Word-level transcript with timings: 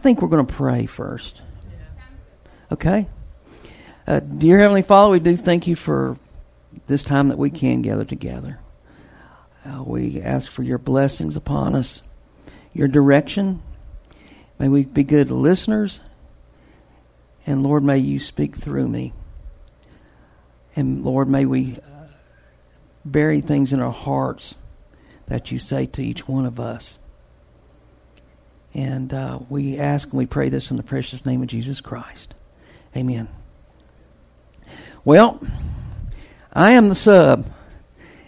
think 0.00 0.22
we're 0.22 0.28
going 0.28 0.46
to 0.46 0.52
pray 0.52 0.86
first. 0.86 1.40
Okay? 2.72 3.06
Uh, 4.06 4.20
dear 4.20 4.58
Heavenly 4.58 4.82
Father, 4.82 5.10
we 5.10 5.20
do 5.20 5.36
thank 5.36 5.66
you 5.66 5.76
for 5.76 6.16
this 6.86 7.04
time 7.04 7.28
that 7.28 7.38
we 7.38 7.50
can 7.50 7.82
gather 7.82 8.04
together. 8.04 8.58
Uh, 9.64 9.82
we 9.84 10.20
ask 10.22 10.50
for 10.50 10.62
your 10.62 10.78
blessings 10.78 11.36
upon 11.36 11.74
us, 11.74 12.02
your 12.72 12.88
direction. 12.88 13.62
May 14.58 14.68
we 14.68 14.84
be 14.84 15.04
good 15.04 15.30
listeners. 15.30 16.00
And 17.46 17.62
Lord, 17.62 17.84
may 17.84 17.98
you 17.98 18.18
speak 18.18 18.56
through 18.56 18.88
me. 18.88 19.12
And 20.76 21.04
Lord, 21.04 21.28
may 21.28 21.44
we 21.44 21.76
uh, 21.76 22.06
bury 23.04 23.40
things 23.40 23.72
in 23.72 23.80
our 23.80 23.92
hearts 23.92 24.54
that 25.26 25.50
you 25.50 25.58
say 25.58 25.86
to 25.86 26.02
each 26.02 26.26
one 26.26 26.46
of 26.46 26.58
us. 26.58 26.98
And 28.74 29.12
uh, 29.12 29.40
we 29.48 29.78
ask 29.78 30.08
and 30.08 30.18
we 30.18 30.26
pray 30.26 30.48
this 30.48 30.70
in 30.70 30.76
the 30.76 30.82
precious 30.82 31.26
name 31.26 31.42
of 31.42 31.48
Jesus 31.48 31.80
Christ. 31.80 32.34
Amen. 32.96 33.28
Well, 35.04 35.40
I 36.52 36.72
am 36.72 36.88
the 36.88 36.94
sub, 36.94 37.46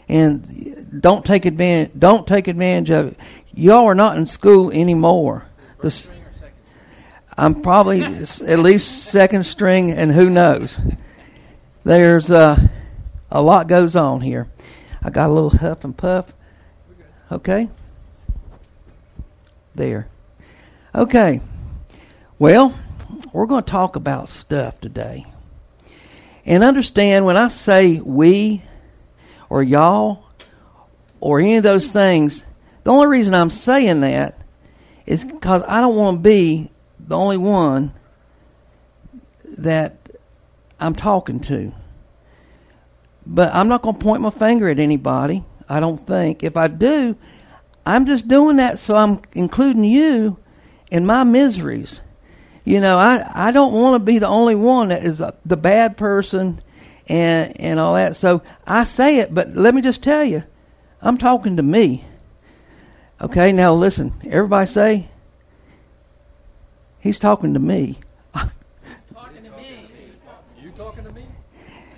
and 0.08 1.00
don't 1.00 1.24
take 1.24 1.44
advantage. 1.44 1.92
Don't 1.98 2.26
take 2.26 2.48
advantage 2.48 2.90
of 2.90 3.06
it. 3.08 3.16
Y'all 3.54 3.86
are 3.86 3.94
not 3.94 4.16
in 4.16 4.26
school 4.26 4.70
anymore. 4.70 5.46
I'm 7.36 7.62
probably 7.62 8.02
at 8.02 8.58
least 8.58 9.04
second 9.04 9.44
string, 9.44 9.90
and 9.90 10.12
who 10.12 10.30
knows? 10.30 10.76
There's 11.84 12.30
uh, 12.30 12.68
a 13.30 13.42
lot 13.42 13.68
goes 13.68 13.96
on 13.96 14.20
here. 14.20 14.48
I 15.02 15.10
got 15.10 15.30
a 15.30 15.32
little 15.32 15.50
huff 15.50 15.84
and 15.84 15.96
puff. 15.96 16.32
Okay. 17.30 17.68
There. 19.74 20.08
Okay. 20.94 21.40
Well, 22.38 22.78
we're 23.32 23.46
going 23.46 23.64
to 23.64 23.70
talk 23.70 23.96
about 23.96 24.28
stuff 24.28 24.78
today. 24.80 25.24
And 26.44 26.62
understand 26.62 27.24
when 27.24 27.36
I 27.36 27.48
say 27.48 27.98
we 27.98 28.62
or 29.48 29.62
y'all 29.62 30.24
or 31.18 31.40
any 31.40 31.56
of 31.56 31.62
those 31.62 31.90
things, 31.90 32.44
the 32.84 32.90
only 32.90 33.06
reason 33.06 33.32
I'm 33.32 33.48
saying 33.48 34.02
that 34.02 34.38
is 35.06 35.24
because 35.24 35.62
I 35.66 35.80
don't 35.80 35.96
want 35.96 36.18
to 36.18 36.28
be 36.28 36.70
the 37.00 37.16
only 37.16 37.38
one 37.38 37.94
that 39.44 39.96
I'm 40.78 40.94
talking 40.94 41.40
to. 41.40 41.72
But 43.24 43.54
I'm 43.54 43.68
not 43.68 43.80
going 43.80 43.96
to 43.96 44.02
point 44.02 44.20
my 44.20 44.30
finger 44.30 44.68
at 44.68 44.78
anybody, 44.78 45.42
I 45.70 45.80
don't 45.80 46.06
think. 46.06 46.42
If 46.42 46.58
I 46.58 46.68
do, 46.68 47.16
I'm 47.86 48.04
just 48.04 48.28
doing 48.28 48.56
that 48.56 48.78
so 48.78 48.94
I'm 48.94 49.20
including 49.32 49.84
you 49.84 50.36
in 50.92 51.06
my 51.06 51.24
miseries. 51.24 52.02
You 52.64 52.78
know, 52.78 52.98
I, 52.98 53.48
I 53.48 53.50
don't 53.50 53.72
want 53.72 53.94
to 53.94 54.04
be 54.04 54.18
the 54.18 54.28
only 54.28 54.54
one 54.54 54.90
that 54.90 55.02
is 55.04 55.22
the 55.44 55.56
bad 55.56 55.96
person 55.96 56.60
and 57.08 57.58
and 57.58 57.80
all 57.80 57.94
that. 57.94 58.16
So 58.16 58.42
I 58.66 58.84
say 58.84 59.16
it, 59.18 59.34
but 59.34 59.56
let 59.56 59.74
me 59.74 59.80
just 59.80 60.02
tell 60.04 60.22
you, 60.22 60.44
I'm 61.00 61.16
talking 61.16 61.56
to 61.56 61.62
me. 61.62 62.04
Okay, 63.20 63.52
now 63.52 63.72
listen. 63.72 64.12
Everybody 64.26 64.70
say, 64.70 65.08
He's 67.00 67.18
talking 67.18 67.54
to 67.54 67.58
me. 67.58 67.98
Talking 68.34 69.44
to 69.44 69.50
me. 69.56 69.88
You 70.60 70.70
talking 70.76 71.04
to 71.04 71.12
me? 71.12 71.24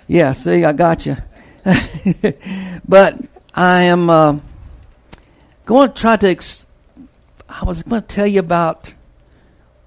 Yeah, 0.07 0.33
see, 0.33 0.63
I 0.63 0.71
got 0.71 1.05
you. 1.05 1.17
but 2.87 3.19
I 3.53 3.81
am 3.81 4.09
uh, 4.09 4.39
going 5.65 5.89
to 5.89 5.93
try 5.93 6.15
to. 6.15 6.29
Ex- 6.29 6.64
I 7.61 7.63
was 7.63 7.83
going 7.83 8.01
to 8.01 8.07
tell 8.07 8.27
you 8.27 8.41
about 8.41 8.93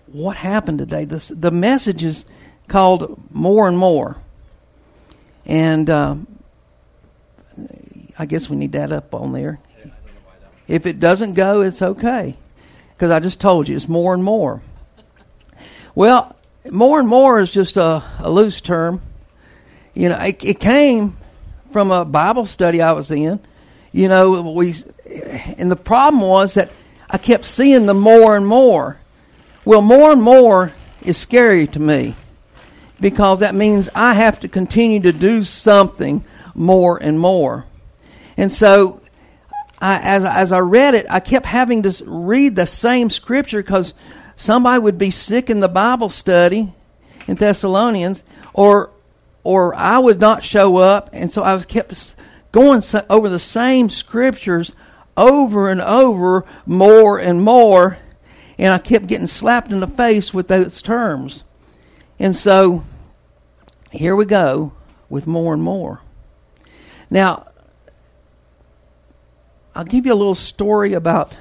what 0.07 0.37
happened 0.37 0.79
today. 0.79 1.05
This, 1.05 1.29
the 1.29 1.51
message 1.51 2.03
is 2.03 2.25
called 2.67 3.21
More 3.31 3.69
and 3.69 3.77
More. 3.77 4.17
And 5.45 5.91
uh, 5.91 6.17
I 8.19 8.25
guess 8.25 8.49
we 8.49 8.57
need 8.57 8.73
that 8.73 8.91
up 8.91 9.15
on 9.15 9.33
there. 9.33 9.59
If 10.67 10.87
it 10.87 10.99
doesn't 10.99 11.35
go, 11.35 11.61
it's 11.61 11.83
okay. 11.83 12.37
Because 12.95 13.11
I 13.11 13.21
just 13.21 13.39
told 13.39 13.69
you, 13.69 13.77
it's 13.77 13.89
more 13.89 14.15
and 14.15 14.25
more. 14.25 14.63
Well, 15.95 16.35
more 16.71 16.99
and 16.99 17.09
more 17.09 17.39
is 17.39 17.51
just 17.51 17.77
a, 17.77 18.03
a 18.19 18.31
loose 18.31 18.63
term. 18.63 19.03
You 19.93 20.09
know, 20.09 20.17
it, 20.17 20.43
it 20.43 20.61
came 20.61 21.19
from 21.71 21.91
a 21.91 22.07
Bible 22.07 22.47
study 22.47 22.81
I 22.81 22.93
was 22.93 23.11
in. 23.11 23.41
You 23.93 24.09
know, 24.09 24.41
we, 24.53 24.75
and 25.59 25.71
the 25.71 25.77
problem 25.77 26.23
was 26.23 26.55
that 26.55 26.71
I 27.11 27.19
kept 27.19 27.47
seeing 27.47 27.87
the 27.87 27.95
more 27.95 28.37
and 28.37 28.47
more. 28.47 28.99
Well, 29.65 29.83
more 29.83 30.13
and 30.13 30.23
more 30.23 30.73
is 31.03 31.17
scary 31.17 31.67
to 31.69 31.79
me 31.79 32.15
because 33.01 33.41
that 33.41 33.55
means 33.55 33.89
I 33.95 34.15
have 34.15 34.41
to 34.41 34.49
continue 34.49 35.01
to 35.01 35.13
do 35.13 35.45
something 35.45 36.25
more 36.55 36.99
and 36.99 37.19
more. 37.19 37.67
And 38.37 38.53
so, 38.53 39.01
I, 39.81 39.99
as, 39.99 40.25
as 40.25 40.53
I 40.53 40.59
read 40.59 40.95
it, 40.95 41.07
I 41.09 41.21
kept 41.21 41.47
having 41.47 41.83
to 41.85 42.05
read 42.05 42.57
the 42.57 42.67
same 42.67 43.11
scripture 43.11 43.63
because 43.63 43.95
somebody 44.37 44.81
would 44.81 44.99
be 44.99 45.11
sick 45.11 45.51
in 45.51 45.61
the 45.61 45.69
Bible 45.69 46.09
study 46.09 46.73
in 47.27 47.37
Thessalonians, 47.37 48.23
or 48.53 48.91
or 49.45 49.75
I 49.75 49.99
would 49.99 50.21
not 50.21 50.45
show 50.45 50.77
up, 50.79 51.11
and 51.13 51.31
so 51.33 51.43
I 51.43 51.55
was 51.55 51.65
kept 51.65 52.15
going 52.53 52.83
over 53.09 53.29
the 53.29 53.39
same 53.39 53.89
scriptures 53.89 54.73
over 55.19 55.69
and 55.69 55.83
over, 55.83 56.47
more 56.67 57.19
and 57.19 57.43
more 57.43 57.99
and 58.59 58.73
I 58.73 58.79
kept 58.79 59.07
getting 59.07 59.29
slapped 59.29 59.71
in 59.71 59.79
the 59.81 59.87
face 59.87 60.35
with 60.35 60.49
those 60.49 60.83
terms. 60.83 61.45
And 62.19 62.35
so 62.35 62.83
here 63.93 64.17
we 64.17 64.25
go 64.25 64.73
with 65.09 65.27
more 65.27 65.55
and 65.55 65.63
more. 65.63 66.03
Now, 67.09 67.47
I'll 69.75 69.85
give 69.85 70.05
you 70.05 70.13
a 70.13 70.17
little 70.17 70.35
story 70.35 70.93
about 70.93 71.37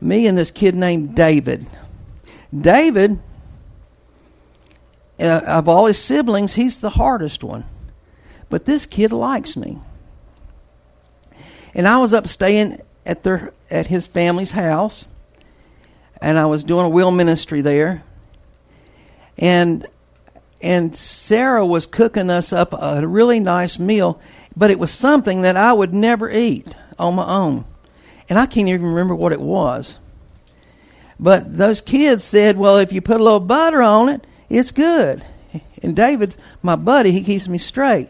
me 0.00 0.26
and 0.26 0.36
this 0.36 0.50
kid 0.50 0.74
named 0.74 1.16
David. 1.16 1.66
David, 2.58 3.18
uh, 5.18 5.40
of 5.46 5.66
all 5.66 5.86
his 5.86 5.98
siblings, 5.98 6.54
he's 6.54 6.78
the 6.78 6.90
hardest 6.90 7.42
one. 7.42 7.64
But 8.50 8.66
this 8.66 8.84
kid 8.84 9.12
likes 9.12 9.56
me. 9.56 9.78
And 11.76 11.86
I 11.86 11.98
was 11.98 12.14
up 12.14 12.26
staying 12.26 12.80
at 13.04 13.22
their 13.22 13.52
at 13.70 13.86
his 13.88 14.06
family's 14.06 14.52
house, 14.52 15.06
and 16.22 16.38
I 16.38 16.46
was 16.46 16.64
doing 16.64 16.86
a 16.86 16.88
wheel 16.88 17.10
ministry 17.10 17.60
there. 17.60 18.02
And 19.36 19.86
and 20.62 20.96
Sarah 20.96 21.66
was 21.66 21.84
cooking 21.84 22.30
us 22.30 22.50
up 22.50 22.72
a 22.72 23.06
really 23.06 23.40
nice 23.40 23.78
meal, 23.78 24.18
but 24.56 24.70
it 24.70 24.78
was 24.78 24.90
something 24.90 25.42
that 25.42 25.58
I 25.58 25.74
would 25.74 25.92
never 25.92 26.30
eat 26.30 26.74
on 26.98 27.16
my 27.16 27.26
own. 27.26 27.66
And 28.30 28.38
I 28.38 28.46
can't 28.46 28.68
even 28.68 28.86
remember 28.86 29.14
what 29.14 29.32
it 29.32 29.40
was. 29.40 29.98
But 31.20 31.58
those 31.58 31.82
kids 31.82 32.24
said, 32.24 32.56
well, 32.56 32.78
if 32.78 32.90
you 32.90 33.02
put 33.02 33.20
a 33.20 33.24
little 33.24 33.38
butter 33.38 33.82
on 33.82 34.08
it, 34.08 34.26
it's 34.48 34.70
good. 34.70 35.22
And 35.82 35.94
David, 35.94 36.36
my 36.62 36.74
buddy, 36.74 37.12
he 37.12 37.22
keeps 37.22 37.46
me 37.46 37.58
straight. 37.58 38.08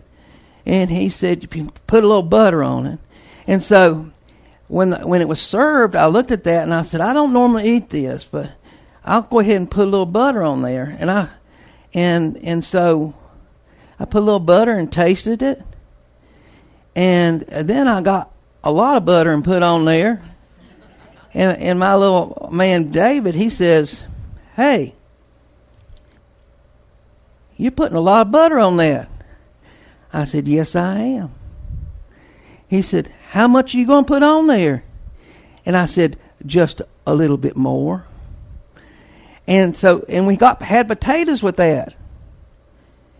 And 0.65 0.89
he 0.89 1.11
said, 1.11 1.53
you 1.55 1.73
put 1.89 2.05
a 2.05 2.07
little 2.07 2.23
butter 2.23 2.63
on 2.63 2.87
it. 2.87 2.99
And 3.47 3.63
so 3.63 4.11
when 4.69 4.91
the, 4.91 5.07
when 5.07 5.21
it 5.21 5.29
was 5.29 5.41
served, 5.41 5.95
I 5.95 6.07
looked 6.07 6.33
at 6.33 6.45
that 6.45 6.65
and 6.65 6.75
I 6.75 6.83
said, 6.83 7.01
I 7.01 7.13
don't 7.13 7.33
normally 7.33 7.69
eat 7.71 7.89
this, 7.89 8.25
but 8.25 8.51
I'll 9.05 9.23
go 9.23 9.39
ahead 9.39 9.57
and 9.57 9.71
put 9.71 9.87
a 9.87 9.91
little 9.91 10.07
butter 10.07 10.43
on 10.43 10.63
there. 10.63 10.97
And 10.99 11.11
I 11.11 11.29
and 11.95 12.37
and 12.39 12.65
so 12.65 13.15
I 13.99 14.05
put 14.05 14.23
a 14.23 14.25
little 14.25 14.41
butter 14.41 14.73
and 14.73 14.93
tasted 14.93 15.43
it. 15.43 15.63
And 16.95 17.43
then 17.43 17.87
I 17.87 18.03
got 18.03 18.33
a 18.65 18.73
lot 18.73 18.97
of 18.97 19.05
butter 19.05 19.33
and 19.33 19.45
put 19.45 19.63
on 19.63 19.85
there. 19.85 20.21
And 21.33 21.57
and 21.59 21.79
my 21.79 21.95
little 21.95 22.49
man 22.51 22.91
David, 22.91 23.35
he 23.35 23.49
says, 23.49 24.03
"Hey, 24.57 24.95
you're 27.57 27.71
putting 27.71 27.97
a 27.97 28.01
lot 28.01 28.27
of 28.27 28.33
butter 28.33 28.59
on 28.59 28.79
that." 28.79 29.09
I 30.13 30.25
said, 30.25 30.49
"Yes, 30.49 30.75
I 30.75 30.99
am." 30.99 31.35
He 32.69 32.83
said, 32.83 33.13
how 33.37 33.47
much 33.47 33.75
are 33.75 33.79
you 33.79 33.87
going 33.87 34.05
to 34.05 34.09
put 34.09 34.23
on 34.23 34.47
there? 34.47 34.83
And 35.67 35.77
I 35.77 35.85
said, 35.85 36.19
Just 36.47 36.81
a 37.07 37.15
little 37.15 37.37
bit 37.37 37.55
more. 37.55 38.07
And 39.47 39.77
so, 39.77 40.07
and 40.09 40.27
we 40.27 40.37
got 40.37 40.63
had 40.63 40.89
potatoes 40.89 41.43
with 41.43 41.57
that. 41.57 41.95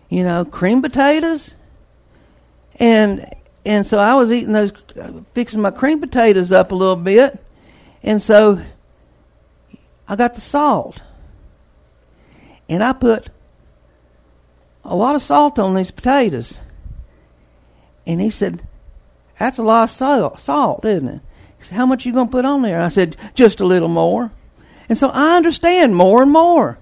You 0.09 0.23
know, 0.23 0.43
cream 0.43 0.81
potatoes. 0.81 1.53
And 2.79 3.31
and 3.63 3.85
so 3.85 3.99
I 3.99 4.15
was 4.15 4.31
eating 4.31 4.53
those, 4.53 4.71
fixing 5.35 5.61
my 5.61 5.69
cream 5.69 5.99
potatoes 5.99 6.51
up 6.51 6.71
a 6.71 6.75
little 6.75 6.95
bit. 6.95 7.37
And 8.01 8.21
so 8.21 8.59
I 10.07 10.15
got 10.15 10.33
the 10.33 10.41
salt. 10.41 10.99
And 12.67 12.83
I 12.83 12.93
put 12.93 13.29
a 14.83 14.95
lot 14.95 15.15
of 15.15 15.21
salt 15.21 15.59
on 15.59 15.75
these 15.75 15.91
potatoes. 15.91 16.57
And 18.07 18.19
he 18.19 18.31
said, 18.31 18.65
that's 19.39 19.57
a 19.57 19.63
lot 19.63 19.83
of 19.83 19.91
salt, 19.91 20.39
salt 20.39 20.85
isn't 20.85 21.07
it? 21.07 21.21
Said, 21.59 21.75
How 21.75 21.85
much 21.85 22.05
you 22.05 22.13
going 22.13 22.27
to 22.27 22.31
put 22.31 22.45
on 22.45 22.61
there? 22.61 22.81
I 22.81 22.89
said, 22.89 23.17
Just 23.35 23.59
a 23.59 23.65
little 23.65 23.87
more. 23.87 24.31
And 24.89 24.97
so 24.97 25.09
I 25.09 25.35
understand 25.35 25.95
more 25.95 26.21
and 26.21 26.31
more. 26.31 26.77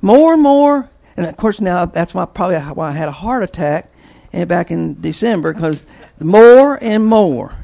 More 0.00 0.34
and 0.34 0.42
more. 0.42 0.90
And 1.16 1.26
of 1.26 1.36
course, 1.36 1.60
now 1.60 1.86
that's 1.86 2.14
why 2.14 2.24
probably 2.24 2.58
why 2.58 2.88
I 2.88 2.92
had 2.92 3.08
a 3.08 3.12
heart 3.12 3.42
attack 3.42 3.92
and 4.32 4.48
back 4.48 4.70
in 4.70 5.00
December 5.00 5.52
because 5.52 5.84
more 6.18 6.78
and 6.82 7.06
more 7.06 7.54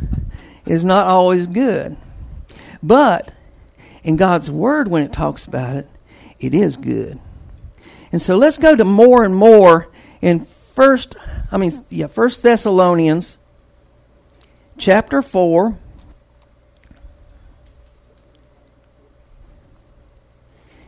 is 0.65 0.85
not 0.85 1.07
always 1.07 1.47
good. 1.47 1.97
But 2.83 3.33
in 4.03 4.17
God's 4.17 4.51
Word, 4.51 4.89
when 4.89 5.03
it 5.03 5.13
talks 5.13 5.47
about 5.47 5.77
it, 5.77 5.89
it 6.39 6.55
is 6.55 6.77
good. 6.77 7.19
And 8.13 8.21
so 8.21 8.37
let's 8.37 8.59
go 8.59 8.75
to 8.75 8.85
more 8.85 9.25
and 9.25 9.35
more 9.35 9.89
in 10.21 10.47
first, 10.75 11.17
I 11.51 11.57
mean, 11.57 11.85
yeah, 11.89 12.07
First 12.07 12.43
Thessalonians 12.43 13.36
chapter 14.79 15.23
4. 15.23 15.79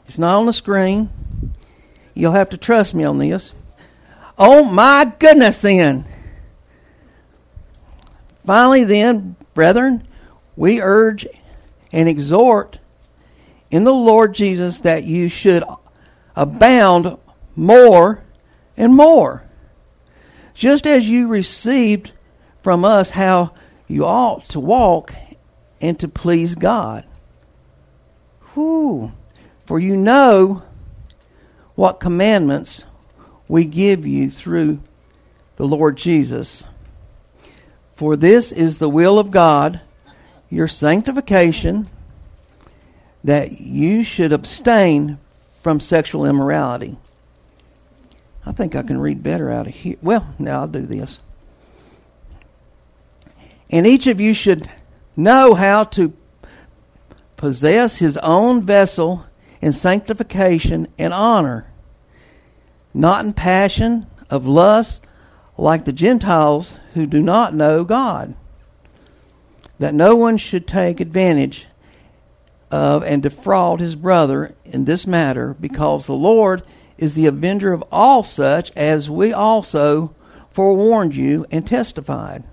It's 0.06 0.18
not 0.18 0.38
on 0.38 0.46
the 0.46 0.52
screen. 0.52 1.10
You'll 2.14 2.32
have 2.32 2.50
to 2.50 2.56
trust 2.56 2.94
me 2.94 3.04
on 3.04 3.18
this. 3.18 3.52
Oh 4.38 4.64
my 4.64 5.12
goodness, 5.18 5.60
then. 5.60 6.04
Finally, 8.46 8.84
then, 8.84 9.36
brethren, 9.52 10.06
we 10.56 10.80
urge 10.80 11.26
and 11.92 12.08
exhort 12.08 12.78
in 13.70 13.84
the 13.84 13.92
Lord 13.92 14.34
Jesus 14.34 14.78
that 14.80 15.04
you 15.04 15.28
should 15.28 15.62
abound 16.34 17.18
more 17.54 18.22
and 18.76 18.94
more. 18.94 19.42
Just 20.54 20.86
as 20.86 21.08
you 21.08 21.28
received 21.28 22.12
from 22.62 22.84
us 22.84 23.10
how 23.10 23.52
you 23.88 24.04
ought 24.04 24.48
to 24.50 24.60
walk 24.60 25.14
and 25.80 25.98
to 26.00 26.08
please 26.08 26.54
God. 26.54 27.04
Whew. 28.54 29.12
For 29.66 29.78
you 29.78 29.96
know 29.96 30.62
what 31.74 32.00
commandments 32.00 32.84
we 33.48 33.64
give 33.64 34.06
you 34.06 34.30
through 34.30 34.80
the 35.56 35.66
Lord 35.66 35.96
Jesus. 35.96 36.64
For 37.96 38.14
this 38.14 38.52
is 38.52 38.78
the 38.78 38.88
will 38.88 39.18
of 39.18 39.30
God, 39.30 39.80
your 40.50 40.68
sanctification, 40.68 41.88
that 43.24 43.60
you 43.60 44.04
should 44.04 44.32
abstain 44.32 45.18
from 45.62 45.80
sexual 45.80 46.24
immorality. 46.24 46.96
I 48.46 48.52
think 48.52 48.74
I 48.74 48.82
can 48.82 49.00
read 49.00 49.22
better 49.22 49.50
out 49.50 49.66
of 49.66 49.74
here. 49.74 49.96
Well, 50.00 50.34
now 50.38 50.60
I'll 50.60 50.68
do 50.68 50.86
this. 50.86 51.20
And 53.70 53.86
each 53.86 54.06
of 54.06 54.20
you 54.20 54.32
should 54.32 54.70
know 55.16 55.54
how 55.54 55.84
to 55.84 56.12
possess 57.36 57.98
his 57.98 58.16
own 58.18 58.64
vessel 58.64 59.26
in 59.60 59.72
sanctification 59.72 60.88
and 60.98 61.12
honor, 61.12 61.70
not 62.94 63.24
in 63.24 63.32
passion 63.32 64.06
of 64.30 64.46
lust 64.46 65.04
like 65.56 65.84
the 65.84 65.92
Gentiles 65.92 66.76
who 66.94 67.06
do 67.06 67.20
not 67.20 67.54
know 67.54 67.84
God, 67.84 68.34
that 69.78 69.94
no 69.94 70.14
one 70.14 70.36
should 70.36 70.66
take 70.66 71.00
advantage 71.00 71.66
of 72.70 73.02
and 73.02 73.22
defraud 73.22 73.80
his 73.80 73.94
brother 73.94 74.54
in 74.64 74.84
this 74.84 75.06
matter, 75.06 75.56
because 75.60 76.06
the 76.06 76.12
Lord 76.12 76.62
is 76.96 77.14
the 77.14 77.26
avenger 77.26 77.72
of 77.72 77.84
all 77.90 78.22
such, 78.22 78.70
as 78.76 79.08
we 79.08 79.32
also 79.32 80.14
forewarned 80.50 81.14
you 81.14 81.46
and 81.50 81.66
testified. 81.66 82.44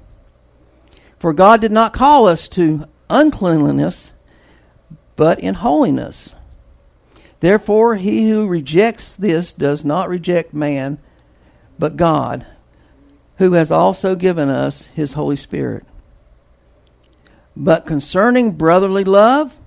For 1.25 1.33
God 1.33 1.59
did 1.59 1.71
not 1.71 1.91
call 1.91 2.27
us 2.27 2.47
to 2.49 2.85
uncleanliness, 3.09 4.11
but 5.15 5.39
in 5.39 5.55
holiness. 5.55 6.35
Therefore, 7.39 7.95
he 7.95 8.29
who 8.29 8.45
rejects 8.45 9.15
this 9.15 9.51
does 9.51 9.83
not 9.83 10.07
reject 10.07 10.53
man, 10.53 10.99
but 11.79 11.97
God, 11.97 12.45
who 13.39 13.53
has 13.53 13.71
also 13.71 14.13
given 14.13 14.49
us 14.49 14.85
his 14.93 15.13
Holy 15.13 15.35
Spirit. 15.35 15.83
But 17.55 17.87
concerning 17.87 18.51
brotherly 18.51 19.03
love, 19.03 19.57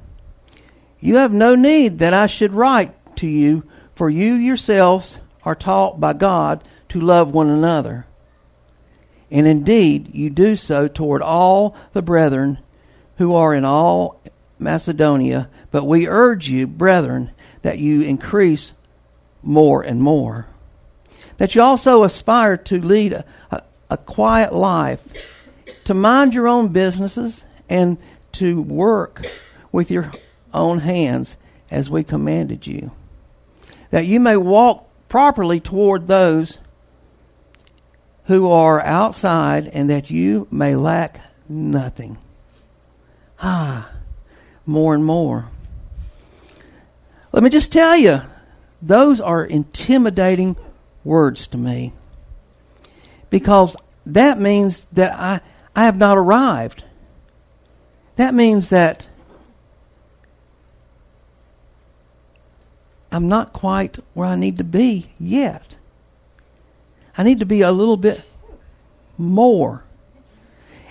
you 1.01 1.17
have 1.17 1.33
no 1.33 1.57
need 1.57 1.99
that 1.99 2.15
I 2.15 2.29
should 2.29 2.55
write 2.55 2.95
to 3.17 3.27
you, 3.27 3.65
for 3.97 4.09
you 4.09 4.35
yourselves 4.35 5.19
are 5.43 5.57
taught 5.57 5.99
by 5.99 6.13
God 6.13 6.63
to 6.91 7.01
love 7.01 7.33
one 7.33 7.49
another. 7.49 8.07
And 9.31 9.47
indeed, 9.47 10.15
you 10.15 10.31
do 10.31 10.57
so 10.57 10.89
toward 10.89 11.23
all 11.23 11.77
the 11.93 12.03
brethren 12.03 12.59
who 13.19 13.35
are 13.35 13.55
in 13.55 13.65
all 13.65 14.21
Macedonia. 14.59 15.51
But 15.71 15.85
we 15.85 16.09
urge 16.09 16.49
you, 16.49 16.67
brethren, 16.67 17.31
that 17.63 17.79
you 17.79 18.03
increase 18.03 18.73
more 19.43 19.83
and 19.83 20.01
more. 20.01 20.47
That 21.37 21.55
you 21.55 21.63
also 21.63 22.03
aspire 22.03 22.57
to 22.57 22.81
lead 22.81 23.13
a, 23.13 23.25
a, 23.51 23.63
a 23.91 23.97
quiet 23.97 24.53
life, 24.53 25.01
to 25.85 25.95
mind 25.95 26.35
your 26.35 26.49
own 26.49 26.69
businesses, 26.69 27.45
and 27.69 27.99
to 28.33 28.63
work 28.63 29.27
with 29.71 29.91
your 29.91 30.11
own 30.55 30.81
hands 30.81 31.37
as 31.71 31.91
we 31.91 32.03
commanded 32.03 32.67
you. 32.67 32.91
That 33.91 34.07
you 34.07 34.21
may 34.21 34.37
walk 34.37 34.89
properly 35.09 35.61
toward 35.61 36.07
those 36.07 36.59
who 38.29 38.51
are 38.51 38.85
outside, 38.85 39.67
and 39.69 39.89
that 39.89 40.11
you 40.11 40.47
may 40.51 40.77
lack 40.77 41.19
nothing. 41.49 42.19
Ah, 43.41 43.91
more 44.67 44.95
and 44.95 45.03
more. 45.03 45.49
Let 47.33 47.43
me 47.43 47.49
just 47.49 47.73
tell 47.73 47.97
you, 47.97 48.21
those 48.83 49.19
are 49.19 49.43
intimidating 49.43 50.57
words 51.05 51.47
to 51.49 51.57
me. 51.57 51.95
Because 53.31 53.77
that 54.05 54.39
means 54.39 54.85
that 54.93 55.19
I, 55.19 55.41
I 55.75 55.85
have 55.85 55.97
not 55.97 56.19
arrived. 56.19 56.85
That 58.17 58.35
means 58.35 58.69
that 58.69 59.07
I'm 63.11 63.29
not 63.29 63.55
quite 63.55 63.99
where 64.13 64.29
I 64.29 64.35
need 64.35 64.59
to 64.59 64.65
be 64.65 65.13
yet. 65.19 65.77
I 67.19 67.25
need 67.25 67.41
to 67.41 67.47
be 67.47 67.63
a 67.63 67.73
little 67.73 67.97
bit 67.97 68.23
more. 69.19 69.83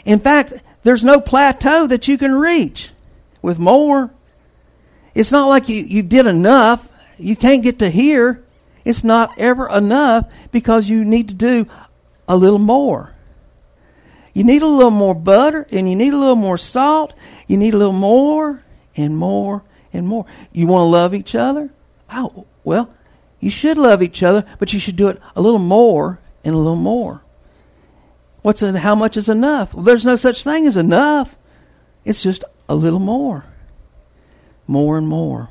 In 0.03 0.19
fact, 0.19 0.53
there's 0.83 1.03
no 1.03 1.21
plateau 1.21 1.88
that 1.88 2.09
you 2.09 2.18
can 2.18 2.35
reach 2.35 2.91
with 3.41 3.57
more. 3.57 4.12
It's 5.15 5.31
not 5.31 5.47
like 5.47 5.69
you, 5.69 5.83
you 5.83 6.03
did 6.03 6.27
enough. 6.27 6.88
You 7.18 7.38
can't 7.38 7.63
get 7.63 7.79
to 7.79 7.89
here. 7.89 8.43
It's 8.84 9.05
not 9.05 9.39
ever 9.39 9.69
enough 9.69 10.27
because 10.51 10.89
you 10.89 11.03
need 11.03 11.29
to 11.29 11.34
do 11.34 11.65
a 12.27 12.36
little 12.36 12.60
more. 12.60 13.13
You 14.34 14.43
need 14.43 14.62
a 14.62 14.67
little 14.67 14.91
more 14.91 15.15
butter 15.15 15.65
and 15.72 15.89
you 15.89 15.96
need 15.96 16.13
a 16.13 16.17
little 16.17 16.36
more 16.36 16.57
salt. 16.57 17.13
You 17.48 17.57
need 17.57 17.74
a 17.74 17.77
little 17.77 17.93
more 17.93 18.63
and 18.96 19.17
more 19.17 19.63
and 19.93 20.05
more. 20.05 20.25
You 20.51 20.67
want 20.67 20.81
to 20.81 20.86
love 20.86 21.13
each 21.13 21.36
other? 21.36 21.69
Oh, 22.12 22.46
well, 22.63 22.93
you 23.39 23.50
should 23.50 23.77
love 23.77 24.01
each 24.01 24.24
other, 24.24 24.46
but 24.60 24.74
you 24.74 24.79
should 24.79 24.96
do 24.96 25.08
it 25.08 25.22
a 25.36 25.41
little 25.41 25.60
more 25.60 26.20
and 26.44 26.53
a 26.53 26.58
little 26.58 26.75
more. 26.75 27.22
What's 28.41 28.62
in, 28.62 28.75
how 28.75 28.96
much 28.96 29.17
is 29.17 29.29
enough? 29.29 29.74
Well, 29.74 29.84
there's 29.84 30.06
no 30.06 30.15
such 30.15 30.44
thing 30.44 30.65
as 30.67 30.77
enough. 30.77 31.36
It's 32.06 32.24
just 32.24 32.44
a 32.70 32.75
little 32.75 33.00
more. 33.00 33.46
More 34.65 34.98
and 34.98 35.08
more. 35.08 35.50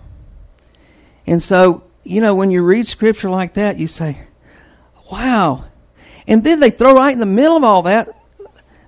And 1.27 1.43
so, 1.43 1.85
you 2.05 2.21
know, 2.21 2.35
when 2.35 2.51
you 2.51 2.63
read 2.63 2.87
scripture 2.87 3.31
like 3.31 3.55
that, 3.55 3.79
you 3.79 3.89
say, 3.89 4.19
wow. 5.11 5.65
And 6.27 6.43
then 6.43 6.61
they 6.61 6.71
throw 6.71 6.95
right 6.95 7.13
in 7.13 7.19
the 7.19 7.27
middle 7.27 7.57
of 7.57 7.65
all 7.65 7.83
that 7.83 8.09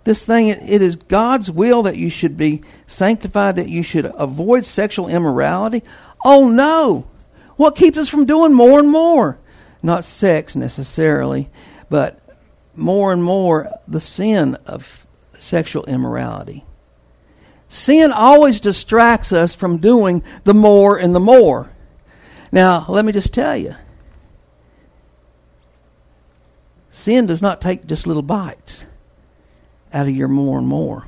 this 0.09 0.25
thing, 0.25 0.49
it 0.49 0.81
is 0.81 0.97
God's 0.97 1.50
will 1.50 1.83
that 1.83 1.99
you 1.99 2.09
should 2.09 2.38
be 2.38 2.62
sanctified, 2.87 3.57
that 3.57 3.69
you 3.69 3.83
should 3.83 4.07
avoid 4.07 4.64
sexual 4.64 5.07
immorality. 5.07 5.83
Oh 6.25 6.49
no! 6.49 7.07
What 7.59 7.75
keeps 7.75 7.99
us 7.99 8.09
from 8.09 8.25
doing 8.25 8.55
more 8.55 8.79
and 8.79 8.88
more? 8.88 9.37
Not 9.83 10.05
sex 10.05 10.55
necessarily, 10.55 11.50
but 11.91 12.21
more 12.77 13.12
and 13.12 13.23
more 13.23 13.69
the 13.88 14.00
sin 14.00 14.55
of 14.65 15.05
sexual 15.41 15.85
immorality. 15.87 16.65
Sin 17.69 18.12
always 18.12 18.61
distracts 18.61 19.33
us 19.33 19.57
from 19.57 19.79
doing 19.79 20.23
the 20.45 20.55
more 20.55 20.97
and 20.97 21.12
the 21.17 21.21
more. 21.21 21.71
Now, 22.53 22.87
let 22.88 23.05
me 23.05 23.11
just 23.12 23.35
tell 23.35 23.57
you 23.57 23.75
sin 26.93 27.27
does 27.27 27.43
not 27.43 27.61
take 27.61 27.87
just 27.87 28.07
little 28.07 28.23
bites 28.23 28.85
out 29.93 30.07
of 30.07 30.15
your 30.15 30.29
more 30.29 30.59
and 30.59 30.67
more, 30.69 31.07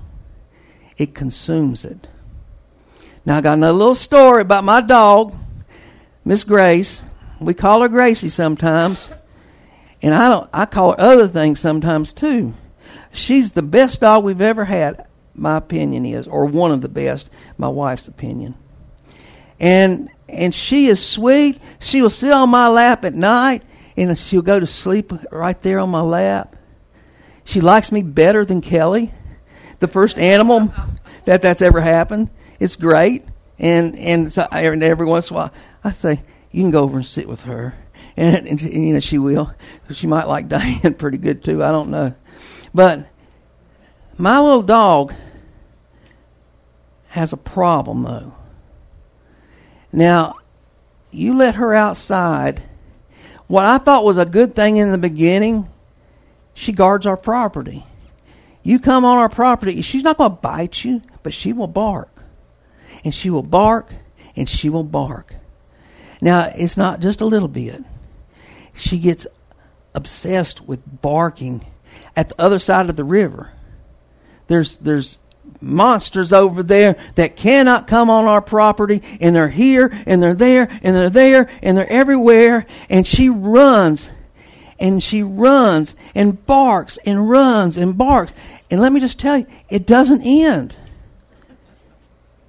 it 0.97 1.14
consumes 1.14 1.85
it. 1.85 2.09
Now, 3.25 3.37
I 3.37 3.40
got 3.40 3.52
another 3.59 3.78
little 3.78 3.95
story 3.95 4.42
about 4.42 4.64
my 4.64 4.80
dog. 4.80 5.35
Miss 6.30 6.44
Grace. 6.44 7.02
We 7.40 7.54
call 7.54 7.82
her 7.82 7.88
Gracie 7.88 8.28
sometimes. 8.28 9.10
And 10.00 10.14
I 10.14 10.28
don't 10.28 10.49
I 10.52 10.64
call 10.64 10.92
her 10.92 11.00
other 11.00 11.26
things 11.26 11.58
sometimes 11.58 12.12
too. 12.12 12.54
She's 13.10 13.50
the 13.50 13.62
best 13.62 14.00
dog 14.00 14.22
we've 14.22 14.40
ever 14.40 14.64
had, 14.64 15.08
my 15.34 15.56
opinion 15.56 16.06
is, 16.06 16.28
or 16.28 16.46
one 16.46 16.70
of 16.70 16.82
the 16.82 16.88
best, 16.88 17.30
my 17.58 17.66
wife's 17.66 18.06
opinion. 18.06 18.54
And 19.58 20.08
and 20.28 20.54
she 20.54 20.87
is 20.87 21.04
sweet. 21.04 21.60
She 21.80 22.00
will 22.00 22.10
sit 22.10 22.30
on 22.30 22.49
my 22.49 22.68
lap 22.68 23.04
at 23.04 23.14
night 23.14 23.64
and 23.96 24.16
she'll 24.16 24.40
go 24.40 24.60
to 24.60 24.68
sleep 24.68 25.12
right 25.32 25.60
there 25.62 25.80
on 25.80 25.90
my 25.90 26.00
lap. 26.00 26.54
She 27.42 27.60
likes 27.60 27.90
me 27.90 28.02
better 28.02 28.44
than 28.44 28.60
Kelly, 28.60 29.10
the 29.80 29.88
first 29.88 30.16
animal 30.16 30.72
that 31.25 31.42
that's 31.42 31.60
ever 31.60 31.80
happened. 31.80 32.30
It's 32.60 32.76
great. 32.76 33.25
And 33.58 33.99
and 33.99 34.32
so 34.32 34.46
every, 34.52 34.80
every 34.80 35.06
once 35.06 35.28
in 35.28 35.34
a 35.34 35.40
while 35.40 35.52
I 35.82 35.92
say, 35.92 36.22
you 36.50 36.62
can 36.62 36.70
go 36.70 36.82
over 36.82 36.99
and 36.99 37.06
sit 37.06 37.28
with 37.28 37.42
her. 37.42 37.75
And, 38.16 38.49
and, 38.49 38.60
and 38.60 38.87
you 38.87 38.94
know 38.94 39.00
she 39.00 39.18
will. 39.18 39.54
She 39.92 40.06
might 40.06 40.28
like 40.28 40.49
Diane 40.49 40.94
pretty 40.94 41.18
good 41.18 41.44
too. 41.44 41.62
I 41.62 41.70
don't 41.70 41.90
know. 41.90 42.14
But 42.75 43.06
my 44.16 44.38
little 44.40 44.62
dog 44.62 45.14
has 47.08 47.32
a 47.32 47.37
problem 47.37 48.02
though. 48.02 48.34
Now, 49.92 50.37
you 51.10 51.34
let 51.34 51.56
her 51.56 51.75
outside. 51.75 52.62
What 53.46 53.64
I 53.64 53.78
thought 53.78 54.04
was 54.04 54.18
a 54.18 54.25
good 54.25 54.54
thing 54.54 54.76
in 54.76 54.92
the 54.92 54.99
beginning, 54.99 55.68
she 56.54 56.72
guards 56.72 57.06
our 57.06 57.16
property. 57.16 57.84
You 58.62 58.78
come 58.78 59.04
on 59.04 59.18
our 59.18 59.28
property, 59.28 59.82
she's 59.82 60.04
not 60.04 60.18
going 60.18 60.30
to 60.30 60.37
bite 60.37 60.84
you, 60.84 61.02
but 61.22 61.34
she 61.34 61.52
will 61.52 61.66
bark. 61.66 62.22
And 63.02 63.14
she 63.14 63.30
will 63.30 63.42
bark, 63.42 63.92
and 64.37 64.49
she 64.49 64.68
will 64.68 64.84
bark. 64.84 65.34
Now, 66.20 66.52
it's 66.54 66.76
not 66.76 67.00
just 67.00 67.20
a 67.20 67.26
little 67.26 67.48
bit. 67.48 67.82
She 68.74 68.98
gets 68.98 69.26
obsessed 69.94 70.62
with 70.62 70.80
barking 71.02 71.64
at 72.14 72.28
the 72.28 72.40
other 72.40 72.58
side 72.58 72.88
of 72.88 72.96
the 72.96 73.04
river. 73.04 73.50
There's, 74.46 74.76
there's 74.76 75.18
monsters 75.60 76.32
over 76.32 76.62
there 76.62 76.96
that 77.14 77.36
cannot 77.36 77.86
come 77.86 78.10
on 78.10 78.24
our 78.24 78.40
property 78.40 79.02
and 79.20 79.34
they're 79.34 79.48
here 79.48 79.90
and 80.06 80.22
they're 80.22 80.34
there 80.34 80.68
and 80.82 80.96
they're 80.96 81.10
there 81.10 81.48
and 81.62 81.76
they're 81.76 81.90
everywhere 81.90 82.66
and 82.88 83.06
she 83.06 83.28
runs 83.28 84.10
and 84.78 85.02
she 85.02 85.22
runs 85.22 85.94
and 86.14 86.44
barks 86.46 86.98
and 87.04 87.28
runs 87.28 87.76
and 87.76 87.98
barks 87.98 88.32
and 88.70 88.80
let 88.80 88.92
me 88.92 89.00
just 89.00 89.20
tell 89.20 89.38
you 89.38 89.46
it 89.68 89.86
doesn't 89.86 90.22
end 90.22 90.74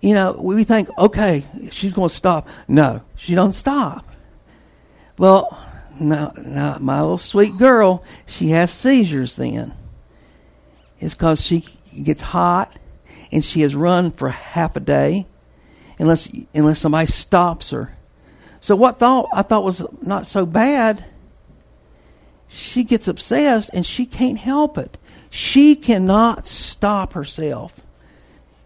you 0.01 0.13
know 0.13 0.33
we 0.33 0.63
think 0.63 0.89
okay 0.97 1.43
she's 1.71 1.93
going 1.93 2.09
to 2.09 2.15
stop 2.15 2.47
no 2.67 3.01
she 3.15 3.35
don't 3.35 3.53
stop 3.53 4.05
well 5.17 5.57
now, 5.99 6.33
now 6.37 6.77
my 6.79 6.99
little 6.99 7.17
sweet 7.17 7.57
girl 7.57 8.03
she 8.25 8.49
has 8.49 8.71
seizures 8.71 9.35
then 9.35 9.73
it's 11.01 11.15
because 11.15 11.41
she 11.41 11.65
gets 12.03 12.21
hot 12.21 12.77
and 13.31 13.43
she 13.43 13.61
has 13.61 13.73
run 13.75 14.11
for 14.11 14.29
half 14.29 14.75
a 14.75 14.79
day 14.79 15.25
unless 15.97 16.29
unless 16.53 16.79
somebody 16.79 17.07
stops 17.07 17.71
her. 17.71 17.95
So 18.59 18.75
what 18.75 18.99
thought 18.99 19.27
I 19.33 19.41
thought 19.41 19.63
was 19.63 19.81
not 20.01 20.27
so 20.27 20.45
bad, 20.45 21.03
she 22.47 22.83
gets 22.83 23.07
obsessed 23.07 23.71
and 23.73 23.85
she 23.85 24.05
can't 24.05 24.37
help 24.37 24.77
it. 24.77 24.97
She 25.29 25.75
cannot 25.75 26.45
stop 26.45 27.13
herself. 27.13 27.73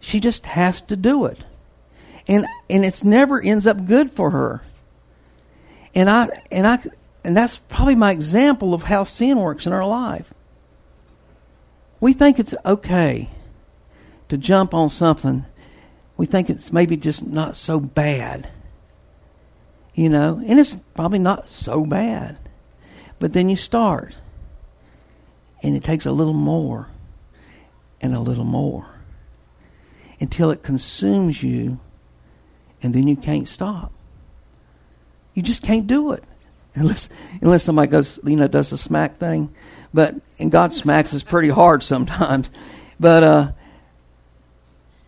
She 0.05 0.19
just 0.19 0.45
has 0.45 0.83
to 0.83 0.95
do 0.95 1.25
it. 1.25 1.43
And 2.27 2.45
and 2.69 2.85
it's 2.85 3.03
never 3.03 3.41
ends 3.41 3.65
up 3.65 3.87
good 3.87 4.11
for 4.11 4.29
her. 4.29 4.61
And 5.95 6.07
I 6.07 6.43
and 6.51 6.67
I 6.67 6.77
and 7.23 7.35
that's 7.35 7.57
probably 7.57 7.95
my 7.95 8.11
example 8.11 8.75
of 8.75 8.83
how 8.83 9.03
sin 9.03 9.39
works 9.39 9.65
in 9.65 9.73
our 9.73 9.85
life. 9.85 10.31
We 11.99 12.13
think 12.13 12.37
it's 12.37 12.53
okay 12.63 13.31
to 14.29 14.37
jump 14.37 14.75
on 14.75 14.91
something, 14.91 15.45
we 16.17 16.27
think 16.27 16.51
it's 16.51 16.71
maybe 16.71 16.97
just 16.97 17.25
not 17.25 17.57
so 17.57 17.79
bad. 17.79 18.47
You 19.95 20.09
know, 20.09 20.39
and 20.45 20.59
it's 20.59 20.75
probably 20.75 21.19
not 21.19 21.49
so 21.49 21.83
bad. 21.83 22.37
But 23.17 23.33
then 23.33 23.49
you 23.49 23.55
start, 23.55 24.15
and 25.63 25.75
it 25.75 25.83
takes 25.83 26.05
a 26.05 26.11
little 26.11 26.33
more 26.33 26.89
and 28.01 28.13
a 28.13 28.19
little 28.19 28.45
more 28.45 28.94
until 30.19 30.51
it 30.51 30.63
consumes 30.63 31.43
you, 31.43 31.79
and 32.81 32.93
then 32.93 33.07
you 33.07 33.15
can't 33.15 33.47
stop. 33.47 33.91
You 35.33 35.41
just 35.41 35.63
can't 35.63 35.87
do 35.87 36.11
it 36.11 36.23
unless 36.75 37.09
unless 37.41 37.63
somebody 37.63 37.89
goes, 37.91 38.19
you 38.23 38.35
know, 38.35 38.47
does 38.47 38.69
the 38.69 38.77
smack 38.77 39.17
thing. 39.19 39.53
But 39.93 40.15
and 40.39 40.51
God 40.51 40.73
smacks 40.73 41.13
us 41.13 41.23
pretty 41.23 41.49
hard 41.49 41.83
sometimes. 41.83 42.49
But 42.97 43.23
uh, 43.23 43.51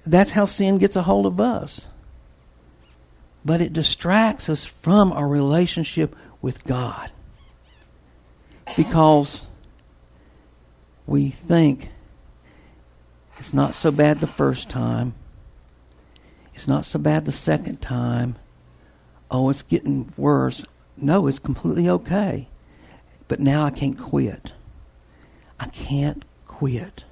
that's 0.05 0.31
how 0.31 0.43
sin 0.43 0.77
gets 0.77 0.97
a 0.97 1.03
hold 1.03 1.25
of 1.25 1.39
us. 1.39 1.85
But 3.45 3.61
it 3.61 3.71
distracts 3.71 4.49
us 4.49 4.65
from 4.65 5.13
our 5.13 5.25
relationship 5.25 6.13
with 6.41 6.65
God. 6.65 7.11
Because 8.75 9.39
we 11.05 11.29
think 11.29 11.91
it's 13.37 13.53
not 13.53 13.75
so 13.75 13.91
bad 13.91 14.19
the 14.19 14.27
first 14.27 14.69
time. 14.69 15.13
It's 16.55 16.67
not 16.67 16.85
so 16.85 16.97
bad 16.97 17.25
the 17.25 17.31
second 17.31 17.81
time. 17.81 18.35
Oh, 19.29 19.49
it's 19.49 19.61
getting 19.61 20.11
worse. 20.17 20.65
No, 20.95 21.27
it's 21.27 21.39
completely 21.39 21.87
okay. 21.87 22.47
But 23.27 23.39
now 23.39 23.63
I 23.63 23.69
can't 23.69 23.99
quit. 23.99 24.53
I 25.59 25.67
can't 25.67 26.25
quit. 26.47 27.03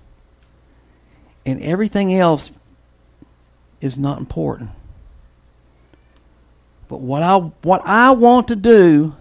And 1.45 1.61
everything 1.61 2.13
else 2.13 2.51
is 3.81 3.97
not 3.97 4.17
important. 4.17 4.71
But 6.87 7.01
what 7.01 7.21
I 7.21 7.37
what 7.37 7.81
I 7.85 8.11
want 8.11 8.47
to 8.47 8.55
do, 8.55 9.15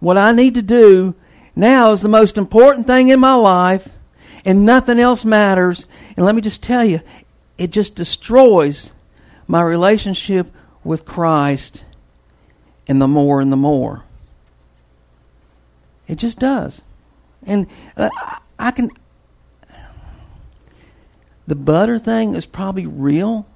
what 0.00 0.16
I 0.16 0.32
need 0.32 0.54
to 0.54 0.62
do 0.62 1.14
now 1.54 1.92
is 1.92 2.00
the 2.00 2.08
most 2.08 2.38
important 2.38 2.86
thing 2.86 3.08
in 3.08 3.20
my 3.20 3.34
life 3.34 3.88
and 4.48 4.64
nothing 4.64 4.98
else 4.98 5.26
matters. 5.26 5.84
And 6.16 6.24
let 6.24 6.34
me 6.34 6.40
just 6.40 6.62
tell 6.62 6.82
you, 6.82 7.02
it 7.58 7.70
just 7.70 7.94
destroys 7.94 8.92
my 9.46 9.60
relationship 9.60 10.50
with 10.82 11.04
Christ 11.04 11.84
and 12.86 12.98
the 12.98 13.06
more 13.06 13.42
and 13.42 13.52
the 13.52 13.56
more. 13.56 14.04
It 16.06 16.16
just 16.16 16.38
does. 16.38 16.80
And 17.42 17.66
uh, 17.94 18.08
I 18.58 18.70
can 18.70 18.90
the 21.46 21.54
butter 21.54 21.98
thing 21.98 22.34
is 22.34 22.46
probably 22.46 22.86
real 22.86 23.46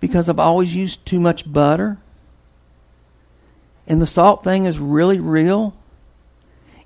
because 0.00 0.28
I've 0.28 0.40
always 0.40 0.74
used 0.74 1.06
too 1.06 1.20
much 1.20 1.50
butter. 1.50 1.98
And 3.86 4.02
the 4.02 4.06
salt 4.08 4.42
thing 4.42 4.66
is 4.66 4.80
really 4.80 5.20
real. 5.20 5.76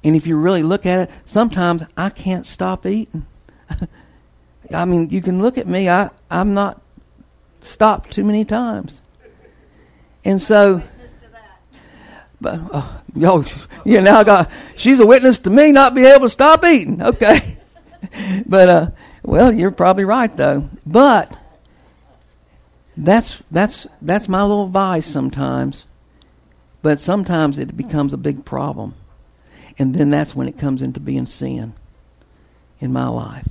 And 0.04 0.16
if 0.16 0.26
you 0.26 0.36
really 0.36 0.62
look 0.62 0.84
at 0.84 1.08
it, 1.08 1.14
sometimes 1.24 1.82
I 1.96 2.10
can't 2.10 2.46
stop 2.46 2.86
eating. 2.86 3.26
I 4.74 4.84
mean, 4.84 5.10
you 5.10 5.22
can 5.22 5.40
look 5.40 5.58
at 5.58 5.66
me. 5.66 5.88
I 5.88 6.10
I'm 6.30 6.54
not 6.54 6.80
stopped 7.60 8.10
too 8.10 8.24
many 8.24 8.44
times. 8.44 9.00
And 10.24 10.40
so, 10.40 10.82
but 12.40 12.60
uh, 12.72 12.98
yo, 13.14 13.44
yeah, 13.84 14.00
now 14.00 14.20
I 14.20 14.24
got 14.24 14.50
she's 14.76 15.00
a 15.00 15.06
witness 15.06 15.38
to 15.40 15.50
me 15.50 15.72
not 15.72 15.94
being 15.94 16.06
able 16.06 16.26
to 16.26 16.30
stop 16.30 16.64
eating. 16.64 17.02
Okay, 17.02 17.56
but 18.46 18.68
uh, 18.68 18.90
well, 19.22 19.52
you're 19.52 19.70
probably 19.70 20.04
right 20.04 20.34
though. 20.36 20.68
But 20.86 21.36
that's 22.96 23.42
that's 23.50 23.86
that's 24.00 24.28
my 24.28 24.42
little 24.42 24.68
vice 24.68 25.06
sometimes. 25.06 25.84
But 26.82 27.00
sometimes 27.00 27.58
it 27.58 27.76
becomes 27.76 28.12
a 28.12 28.16
big 28.16 28.44
problem. 28.44 28.94
And 29.78 29.94
then 29.94 30.10
that's 30.10 30.34
when 30.34 30.48
it 30.48 30.58
comes 30.58 30.82
into 30.82 31.00
being 31.00 31.26
sin 31.26 31.74
in 32.80 32.92
my 32.92 33.08
life. 33.08 33.48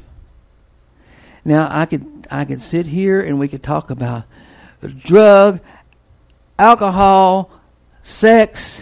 Now 1.43 1.67
I 1.71 1.85
could 1.85 2.27
I 2.29 2.45
could 2.45 2.61
sit 2.61 2.85
here 2.85 3.19
and 3.21 3.39
we 3.39 3.47
could 3.47 3.63
talk 3.63 3.89
about 3.89 4.25
drug, 4.99 5.59
alcohol, 6.57 7.51
sex, 8.03 8.81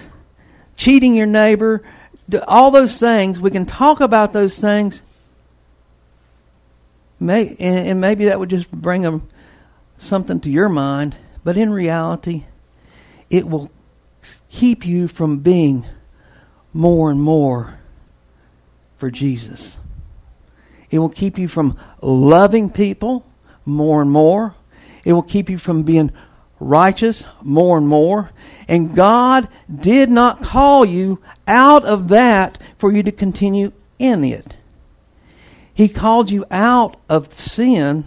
cheating 0.75 1.15
your 1.15 1.25
neighbor, 1.25 1.83
all 2.47 2.71
those 2.71 2.97
things. 2.97 3.39
We 3.39 3.51
can 3.51 3.65
talk 3.65 4.01
about 4.01 4.33
those 4.33 4.59
things. 4.59 5.01
May, 7.19 7.55
and, 7.59 7.99
maybe 7.99 8.25
that 8.25 8.39
would 8.39 8.49
just 8.49 8.71
bring 8.71 9.01
them 9.01 9.27
something 9.97 10.39
to 10.39 10.49
your 10.49 10.69
mind, 10.69 11.17
but 11.43 11.57
in 11.57 11.73
reality, 11.73 12.45
it 13.29 13.45
will 13.45 13.69
keep 14.49 14.85
you 14.85 15.09
from 15.09 15.39
being 15.39 15.85
more 16.73 17.11
and 17.11 17.21
more 17.21 17.79
for 18.97 19.11
Jesus. 19.11 19.77
It 20.91 20.99
will 20.99 21.09
keep 21.09 21.37
you 21.37 21.47
from 21.47 21.77
loving 22.01 22.69
people 22.69 23.25
more 23.65 24.01
and 24.01 24.11
more. 24.11 24.55
It 25.05 25.13
will 25.13 25.21
keep 25.23 25.49
you 25.49 25.57
from 25.57 25.83
being 25.83 26.11
righteous 26.59 27.23
more 27.41 27.77
and 27.77 27.87
more. 27.87 28.31
And 28.67 28.95
God 28.95 29.47
did 29.73 30.09
not 30.09 30.41
call 30.41 30.85
you 30.85 31.21
out 31.47 31.85
of 31.85 32.09
that 32.09 32.57
for 32.77 32.91
you 32.91 33.03
to 33.03 33.11
continue 33.11 33.71
in 33.97 34.23
it. 34.23 34.55
He 35.73 35.87
called 35.87 36.29
you 36.29 36.45
out 36.51 36.97
of 37.07 37.39
sin 37.39 38.05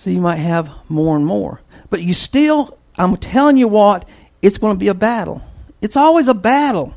So 0.00 0.08
you 0.08 0.22
might 0.22 0.36
have 0.36 0.70
more 0.88 1.14
and 1.14 1.26
more. 1.26 1.60
But 1.90 2.00
you 2.00 2.14
still, 2.14 2.78
I'm 2.96 3.18
telling 3.18 3.58
you 3.58 3.68
what, 3.68 4.08
it's 4.40 4.56
going 4.56 4.74
to 4.74 4.80
be 4.80 4.88
a 4.88 4.94
battle. 4.94 5.42
It's 5.80 5.96
always 5.96 6.28
a 6.28 6.34
battle. 6.34 6.94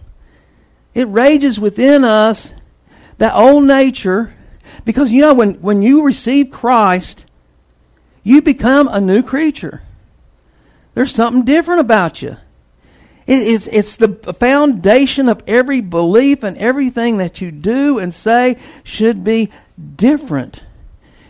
It 0.94 1.08
rages 1.08 1.60
within 1.60 2.04
us, 2.04 2.54
that 3.18 3.36
old 3.36 3.66
nature, 3.66 4.34
because 4.86 5.12
you 5.12 5.22
know, 5.22 5.34
when, 5.34 5.56
when 5.56 5.82
you 5.82 6.04
receive 6.04 6.52
Christ, 6.52 7.26
you 8.24 8.42
become 8.42 8.88
a 8.88 9.02
new 9.02 9.24
creature. 9.24 9.82
There's 10.94 11.14
something 11.14 11.44
different 11.44 11.82
about 11.82 12.22
you. 12.22 12.38
It, 13.26 13.48
it's, 13.48 13.68
it's 13.68 13.96
the 13.96 14.10
foundation 14.34 15.30
of 15.30 15.42
every 15.48 15.82
belief 15.82 16.44
and 16.44 16.58
everything 16.58 17.18
that 17.18 17.42
you 17.42 17.52
do 17.52 18.00
and 18.00 18.14
say 18.14 18.58
should 18.84 19.24
be 19.24 19.52
different 19.96 20.62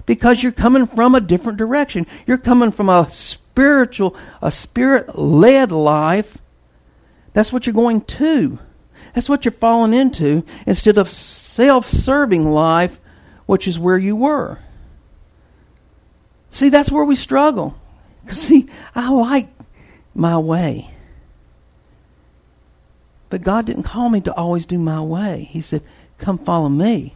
because 0.06 0.44
you're 0.44 0.52
coming 0.52 0.88
from 0.88 1.16
a 1.16 1.22
different 1.22 1.58
direction. 1.58 2.06
You're 2.26 2.38
coming 2.38 2.72
from 2.72 2.90
a 2.90 3.10
spiritual, 3.12 4.16
a 4.42 4.52
spirit 4.52 5.18
led 5.18 5.72
life. 5.72 6.38
That's 7.34 7.52
what 7.52 7.66
you're 7.66 7.74
going 7.74 8.02
to. 8.02 8.60
That's 9.14 9.30
what 9.30 9.46
you're 9.46 9.52
falling 9.52 9.94
into 9.94 10.44
instead 10.66 10.98
of 10.98 11.10
self 11.10 11.88
serving 11.88 12.52
life, 12.52 13.00
which 13.46 13.68
is 13.68 13.78
where 13.78 13.98
you 13.98 14.16
were. 14.16 14.60
See, 16.52 16.70
that's 16.70 16.92
where 16.92 17.04
we 17.04 17.16
struggle. 17.16 17.78
See, 18.30 18.70
I 18.96 19.10
like 19.10 19.48
my 20.16 20.38
way. 20.38 20.92
But 23.30 23.42
God 23.42 23.66
didn't 23.66 23.84
call 23.84 24.10
me 24.10 24.22
to 24.22 24.34
always 24.34 24.68
do 24.68 24.78
my 24.78 25.02
way. 25.02 25.50
He 25.52 25.62
said, 25.62 25.82
Come 26.20 26.38
follow 26.38 26.70
me. 26.70 27.16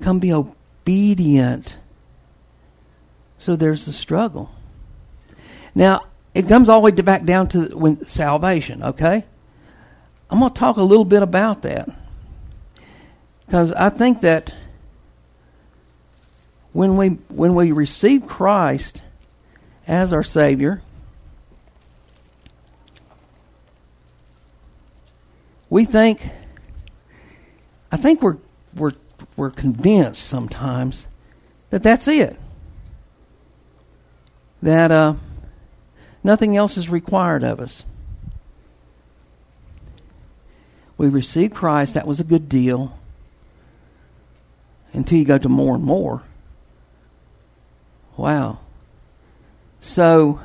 Come 0.00 0.20
be 0.20 0.32
obedient. 0.32 1.76
So 3.38 3.56
there's 3.56 3.86
the 3.86 3.92
struggle. 3.92 4.52
Now, 5.74 6.04
it 6.34 6.48
comes 6.48 6.68
all 6.68 6.80
the 6.80 6.84
way 6.84 6.90
back 6.90 7.24
down 7.24 7.48
to 7.50 7.66
when 7.76 8.04
salvation, 8.06 8.82
okay? 8.82 9.24
I'm 10.28 10.40
going 10.40 10.52
to 10.52 10.58
talk 10.58 10.76
a 10.76 10.82
little 10.82 11.04
bit 11.04 11.22
about 11.22 11.62
that. 11.62 11.88
Because 13.46 13.72
I 13.72 13.88
think 13.88 14.22
that 14.22 14.52
when 16.72 16.96
we 16.96 17.08
when 17.28 17.54
we 17.54 17.70
receive 17.70 18.26
Christ 18.26 19.00
as 19.86 20.12
our 20.12 20.24
Savior, 20.24 20.82
we 25.70 25.84
think 25.84 26.28
I 27.92 27.96
think 27.96 28.22
we're 28.22 28.38
we're 28.74 28.94
we're 29.36 29.50
convinced 29.50 30.24
sometimes 30.24 31.06
that 31.70 31.84
that's 31.84 32.08
it. 32.08 32.36
That 34.62 34.90
uh, 34.90 35.14
nothing 36.24 36.56
else 36.56 36.76
is 36.76 36.88
required 36.88 37.44
of 37.44 37.60
us. 37.60 37.84
We 40.96 41.08
received 41.08 41.54
Christ, 41.54 41.94
that 41.94 42.06
was 42.06 42.18
a 42.18 42.24
good 42.24 42.48
deal. 42.48 42.98
Until 44.92 45.18
you 45.18 45.24
go 45.24 45.38
to 45.38 45.48
more 45.48 45.74
and 45.74 45.84
more. 45.84 46.22
Wow. 48.16 48.60
So, 49.80 50.40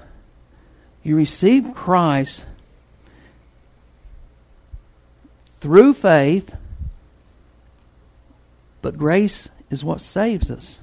you 1.03 1.15
receive 1.15 1.73
Christ 1.73 2.45
through 5.61 5.93
faith, 5.93 6.55
but 8.81 8.97
grace 8.97 9.49
is 9.69 9.83
what 9.83 10.01
saves 10.01 10.49
us. 10.49 10.79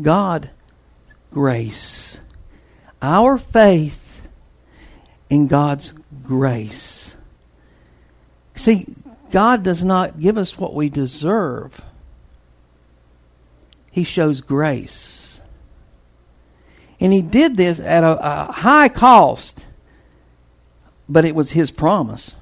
God, 0.00 0.50
grace. 1.32 2.18
Our 3.00 3.38
faith 3.38 4.01
in 5.32 5.46
God's 5.46 5.94
grace. 6.22 7.14
See, 8.54 8.86
God 9.30 9.62
does 9.62 9.82
not 9.82 10.20
give 10.20 10.36
us 10.36 10.58
what 10.58 10.74
we 10.74 10.90
deserve. 10.90 11.80
He 13.90 14.04
shows 14.04 14.42
grace. 14.42 15.40
And 17.00 17.14
He 17.14 17.22
did 17.22 17.56
this 17.56 17.80
at 17.80 18.04
a, 18.04 18.18
a 18.20 18.52
high 18.52 18.90
cost, 18.90 19.64
but 21.08 21.24
it 21.24 21.34
was 21.34 21.52
His 21.52 21.70
promise. 21.70 22.36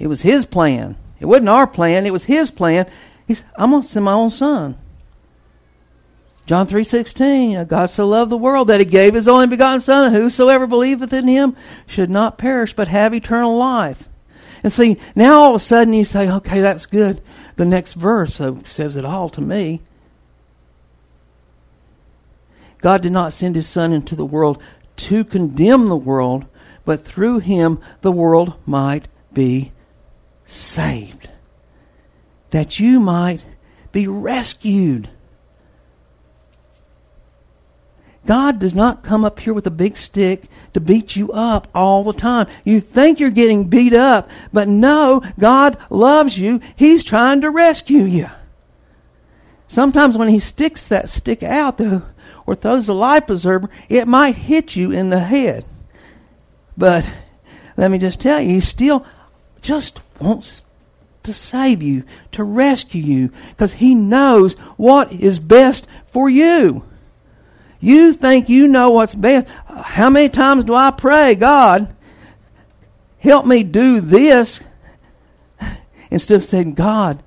It 0.00 0.08
was 0.08 0.22
His 0.22 0.46
plan. 0.46 0.96
It 1.20 1.26
wasn't 1.26 1.48
our 1.48 1.68
plan, 1.68 2.06
it 2.06 2.12
was 2.12 2.24
His 2.24 2.50
plan. 2.50 2.90
He's, 3.28 3.44
I'm 3.54 3.70
going 3.70 3.82
to 3.82 3.88
send 3.88 4.04
my 4.04 4.14
own 4.14 4.32
Son. 4.32 4.76
John 6.46 6.68
3.16, 6.68 7.66
God 7.66 7.90
so 7.90 8.06
loved 8.06 8.30
the 8.30 8.36
world 8.36 8.68
that 8.68 8.78
he 8.78 8.86
gave 8.86 9.14
his 9.14 9.26
only 9.26 9.48
begotten 9.48 9.80
Son, 9.80 10.12
whosoever 10.12 10.68
believeth 10.68 11.12
in 11.12 11.26
him 11.26 11.56
should 11.88 12.08
not 12.08 12.38
perish, 12.38 12.72
but 12.72 12.86
have 12.86 13.12
eternal 13.12 13.56
life. 13.56 14.08
And 14.62 14.72
see, 14.72 14.96
now 15.16 15.40
all 15.40 15.50
of 15.50 15.60
a 15.60 15.64
sudden 15.64 15.92
you 15.92 16.04
say, 16.04 16.30
okay, 16.30 16.60
that's 16.60 16.86
good. 16.86 17.20
The 17.56 17.64
next 17.64 17.94
verse 17.94 18.40
says 18.64 18.96
it 18.96 19.04
all 19.04 19.28
to 19.30 19.40
me. 19.40 19.80
God 22.78 23.02
did 23.02 23.12
not 23.12 23.32
send 23.32 23.56
his 23.56 23.66
Son 23.66 23.92
into 23.92 24.14
the 24.14 24.24
world 24.24 24.62
to 24.98 25.24
condemn 25.24 25.88
the 25.88 25.96
world, 25.96 26.46
but 26.84 27.04
through 27.04 27.40
him 27.40 27.80
the 28.02 28.12
world 28.12 28.54
might 28.64 29.08
be 29.32 29.72
saved. 30.46 31.28
That 32.50 32.78
you 32.78 33.00
might 33.00 33.44
be 33.90 34.06
rescued. 34.06 35.10
God 38.26 38.58
does 38.58 38.74
not 38.74 39.04
come 39.04 39.24
up 39.24 39.38
here 39.38 39.54
with 39.54 39.66
a 39.66 39.70
big 39.70 39.96
stick 39.96 40.44
to 40.74 40.80
beat 40.80 41.16
you 41.16 41.32
up 41.32 41.68
all 41.74 42.04
the 42.04 42.12
time. 42.12 42.48
You 42.64 42.80
think 42.80 43.20
you're 43.20 43.30
getting 43.30 43.68
beat 43.68 43.92
up, 43.92 44.28
but 44.52 44.68
no, 44.68 45.22
God 45.38 45.78
loves 45.88 46.38
you. 46.38 46.60
He's 46.74 47.04
trying 47.04 47.40
to 47.42 47.50
rescue 47.50 48.02
you. 48.02 48.28
Sometimes 49.68 50.18
when 50.18 50.28
He 50.28 50.40
sticks 50.40 50.86
that 50.88 51.08
stick 51.08 51.42
out, 51.42 51.78
though, 51.78 52.02
or 52.46 52.54
throws 52.54 52.86
the 52.86 52.94
life 52.94 53.26
preserver, 53.26 53.70
it 53.88 54.06
might 54.06 54.36
hit 54.36 54.76
you 54.76 54.90
in 54.90 55.10
the 55.10 55.20
head. 55.20 55.64
But 56.76 57.08
let 57.76 57.90
me 57.90 57.98
just 57.98 58.20
tell 58.20 58.40
you, 58.40 58.50
He 58.50 58.60
still 58.60 59.06
just 59.62 60.00
wants 60.20 60.62
to 61.22 61.32
save 61.32 61.82
you, 61.82 62.04
to 62.32 62.44
rescue 62.44 63.02
you, 63.02 63.30
because 63.50 63.74
He 63.74 63.94
knows 63.94 64.54
what 64.76 65.12
is 65.12 65.38
best 65.38 65.86
for 66.06 66.28
you. 66.28 66.84
You 67.80 68.12
think 68.12 68.48
you 68.48 68.66
know 68.66 68.90
what's 68.90 69.14
best. 69.14 69.48
How 69.66 70.10
many 70.10 70.28
times 70.28 70.64
do 70.64 70.74
I 70.74 70.90
pray, 70.90 71.34
God, 71.34 71.94
help 73.18 73.46
me 73.46 73.62
do 73.62 74.00
this? 74.00 74.60
Instead 76.10 76.36
of 76.36 76.44
saying, 76.44 76.74
God, 76.74 77.22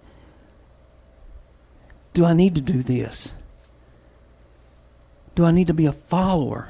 do 2.13 2.25
I 2.25 2.33
need 2.33 2.55
to 2.55 2.61
do 2.61 2.81
this? 2.81 3.33
Do 5.35 5.45
I 5.45 5.51
need 5.51 5.67
to 5.67 5.73
be 5.73 5.85
a 5.85 5.93
follower? 5.93 6.69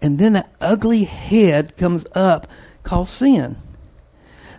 And 0.00 0.18
then 0.18 0.34
that 0.34 0.52
ugly 0.60 1.04
head 1.04 1.76
comes 1.76 2.06
up 2.14 2.46
called 2.82 3.08
sin. 3.08 3.56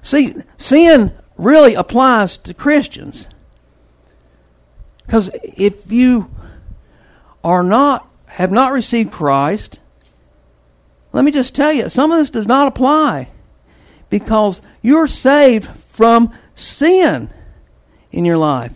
See, 0.01 0.33
sin 0.57 1.13
really 1.37 1.75
applies 1.75 2.37
to 2.37 2.53
Christians. 2.53 3.27
Because 5.05 5.29
if 5.43 5.91
you 5.91 6.29
are 7.43 7.63
not 7.63 8.09
have 8.29 8.51
not 8.51 8.71
received 8.71 9.11
Christ, 9.11 9.79
let 11.11 11.25
me 11.25 11.31
just 11.31 11.55
tell 11.55 11.73
you, 11.73 11.89
some 11.89 12.11
of 12.11 12.19
this 12.19 12.29
does 12.29 12.47
not 12.47 12.67
apply 12.67 13.29
because 14.09 14.61
you're 14.81 15.07
saved 15.07 15.67
from 15.93 16.31
sin 16.55 17.29
in 18.11 18.25
your 18.25 18.37
life. 18.37 18.71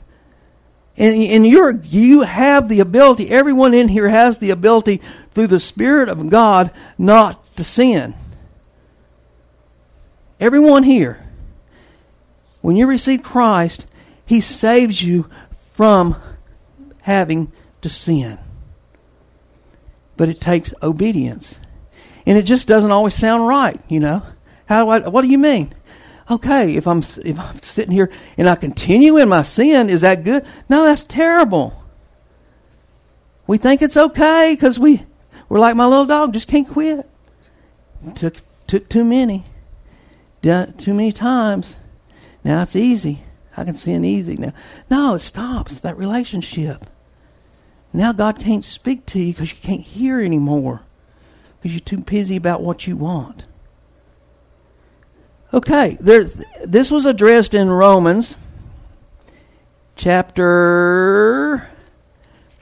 And, 0.97 1.15
and 1.15 1.47
you're, 1.47 1.71
you 1.71 2.21
have 2.21 2.67
the 2.67 2.79
ability, 2.79 3.29
everyone 3.29 3.73
in 3.73 3.87
here 3.87 4.09
has 4.09 4.39
the 4.39 4.49
ability 4.49 5.01
through 5.33 5.47
the 5.47 5.59
Spirit 5.59 6.09
of 6.09 6.29
God 6.29 6.71
not 6.97 7.55
to 7.55 7.63
sin. 7.63 8.15
Everyone 10.39 10.83
here. 10.83 11.25
When 12.61 12.75
you 12.75 12.87
receive 12.87 13.23
Christ, 13.23 13.85
He 14.25 14.41
saves 14.41 15.01
you 15.01 15.29
from 15.73 16.15
having 17.01 17.51
to 17.81 17.89
sin 17.89 18.39
but 20.17 20.29
it 20.29 20.41
takes 20.41 20.73
obedience. 20.81 21.59
And 22.25 22.37
it 22.37 22.43
just 22.43 22.67
doesn't 22.67 22.91
always 22.91 23.13
sound 23.13 23.47
right, 23.47 23.79
you 23.87 23.99
know. 23.99 24.23
How 24.67 24.85
do 24.85 24.89
I, 24.89 25.09
what 25.09 25.23
do 25.23 25.27
you 25.27 25.37
mean? 25.37 25.73
Okay, 26.31 26.75
if 26.75 26.87
I'm 26.87 27.03
if 27.25 27.37
I'm 27.37 27.61
sitting 27.61 27.91
here 27.91 28.09
and 28.37 28.47
I 28.47 28.55
continue 28.55 29.17
in 29.17 29.27
my 29.27 29.41
sin, 29.41 29.89
is 29.89 30.01
that 30.01 30.23
good? 30.23 30.45
No, 30.69 30.85
that's 30.85 31.05
terrible. 31.05 31.83
We 33.45 33.57
think 33.57 33.81
it's 33.81 33.97
okay 33.97 34.53
because 34.55 34.79
we 34.79 35.03
we're 35.49 35.59
like 35.59 35.75
my 35.75 35.85
little 35.85 36.05
dog, 36.05 36.33
just 36.33 36.47
can't 36.47 36.67
quit. 36.67 37.09
Took 38.15 38.37
took 38.67 38.87
too 38.87 39.03
many, 39.03 39.43
done 40.41 40.73
too 40.73 40.93
many 40.93 41.11
times. 41.11 41.75
Now 42.43 42.61
it's 42.61 42.75
easy. 42.75 43.23
I 43.55 43.65
can 43.65 43.75
sin 43.75 44.05
easy 44.05 44.37
now. 44.37 44.53
No, 44.89 45.15
it 45.15 45.21
stops 45.21 45.79
that 45.79 45.97
relationship. 45.97 46.85
Now 47.93 48.11
God 48.11 48.39
can't 48.39 48.65
speak 48.65 49.05
to 49.07 49.19
you 49.19 49.33
because 49.33 49.51
you 49.51 49.57
can't 49.61 49.81
hear 49.81 50.19
anymore 50.19 50.81
because 51.63 51.73
you're 51.73 51.79
too 51.79 51.99
busy 51.99 52.35
about 52.35 52.61
what 52.61 52.87
you 52.87 52.97
want. 52.97 53.45
Okay, 55.53 55.97
there, 56.01 56.23
this 56.65 56.89
was 56.89 57.05
addressed 57.05 57.53
in 57.53 57.69
Romans 57.69 58.35
chapter 59.95 61.69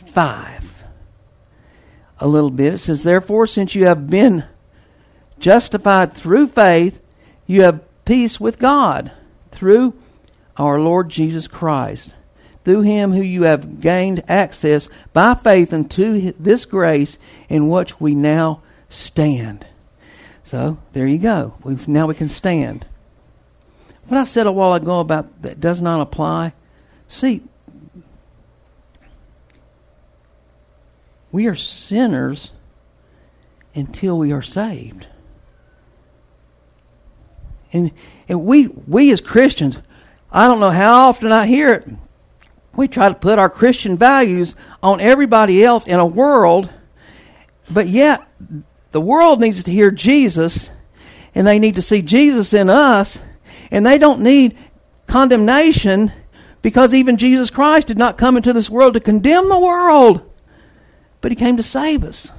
5. 0.05 0.73
A 2.19 2.27
little 2.27 2.51
bit. 2.51 2.75
It 2.75 2.79
says, 2.79 3.03
Therefore, 3.03 3.47
since 3.47 3.73
you 3.73 3.85
have 3.85 4.09
been 4.09 4.43
justified 5.39 6.13
through 6.13 6.47
faith, 6.47 6.99
you 7.47 7.63
have 7.63 7.81
peace 8.05 8.39
with 8.39 8.59
God 8.59 9.11
through 9.51 9.93
our 10.57 10.79
Lord 10.79 11.09
Jesus 11.09 11.47
Christ. 11.47 12.13
Through 12.63 12.81
him 12.81 13.11
who 13.11 13.21
you 13.21 13.43
have 13.43 13.81
gained 13.81 14.23
access 14.27 14.87
by 15.13 15.33
faith 15.33 15.73
into 15.73 16.31
this 16.39 16.65
grace 16.65 17.17
in 17.49 17.69
which 17.69 17.99
we 17.99 18.13
now 18.13 18.61
stand. 18.89 19.65
So 20.43 20.77
there 20.93 21.07
you 21.07 21.17
go. 21.17 21.55
We've, 21.63 21.87
now 21.87 22.07
we 22.07 22.13
can 22.13 22.29
stand. 22.29 22.85
What 24.07 24.19
I 24.19 24.25
said 24.25 24.45
a 24.45 24.51
while 24.51 24.73
ago 24.73 24.99
about 24.99 25.41
that 25.41 25.59
does 25.59 25.81
not 25.81 26.01
apply. 26.01 26.53
See, 27.07 27.41
we 31.31 31.47
are 31.47 31.55
sinners 31.55 32.51
until 33.73 34.17
we 34.17 34.33
are 34.33 34.41
saved. 34.41 35.07
And 37.73 37.91
and 38.27 38.45
we 38.45 38.67
we 38.67 39.11
as 39.13 39.21
Christians, 39.21 39.77
I 40.31 40.47
don't 40.47 40.59
know 40.59 40.71
how 40.71 41.07
often 41.07 41.31
I 41.31 41.45
hear 41.45 41.73
it. 41.73 41.87
We 42.75 42.87
try 42.87 43.09
to 43.09 43.15
put 43.15 43.39
our 43.39 43.49
Christian 43.49 43.97
values 43.97 44.55
on 44.81 45.01
everybody 45.01 45.63
else 45.63 45.85
in 45.85 45.99
a 45.99 46.05
world, 46.05 46.69
but 47.69 47.87
yet 47.87 48.21
the 48.91 49.01
world 49.01 49.39
needs 49.39 49.63
to 49.63 49.71
hear 49.71 49.91
Jesus 49.91 50.69
and 51.35 51.45
they 51.45 51.59
need 51.59 51.75
to 51.75 51.81
see 51.81 52.01
Jesus 52.01 52.53
in 52.53 52.69
us 52.69 53.19
and 53.69 53.85
they 53.85 53.97
don't 53.97 54.21
need 54.21 54.57
condemnation 55.07 56.11
because 56.61 56.93
even 56.93 57.17
Jesus 57.17 57.49
Christ 57.49 57.87
did 57.87 57.97
not 57.97 58.17
come 58.17 58.37
into 58.37 58.53
this 58.53 58.69
world 58.69 58.93
to 58.93 58.99
condemn 58.99 59.49
the 59.49 59.59
world, 59.59 60.29
but 61.19 61.31
he 61.31 61.35
came 61.35 61.57
to 61.57 61.63
save 61.63 62.03
us. 62.03 62.29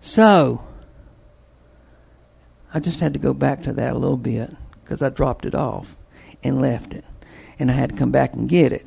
So, 0.00 0.64
I 2.72 2.80
just 2.80 3.00
had 3.00 3.12
to 3.12 3.18
go 3.18 3.34
back 3.34 3.62
to 3.64 3.72
that 3.74 3.94
a 3.94 3.98
little 3.98 4.16
bit 4.16 4.50
because 4.82 5.02
I 5.02 5.10
dropped 5.10 5.44
it 5.44 5.54
off 5.54 5.94
and 6.42 6.60
left 6.60 6.94
it. 6.94 7.04
And 7.60 7.70
I 7.70 7.74
had 7.74 7.90
to 7.90 7.96
come 7.96 8.10
back 8.10 8.32
and 8.32 8.48
get 8.48 8.72
it. 8.72 8.86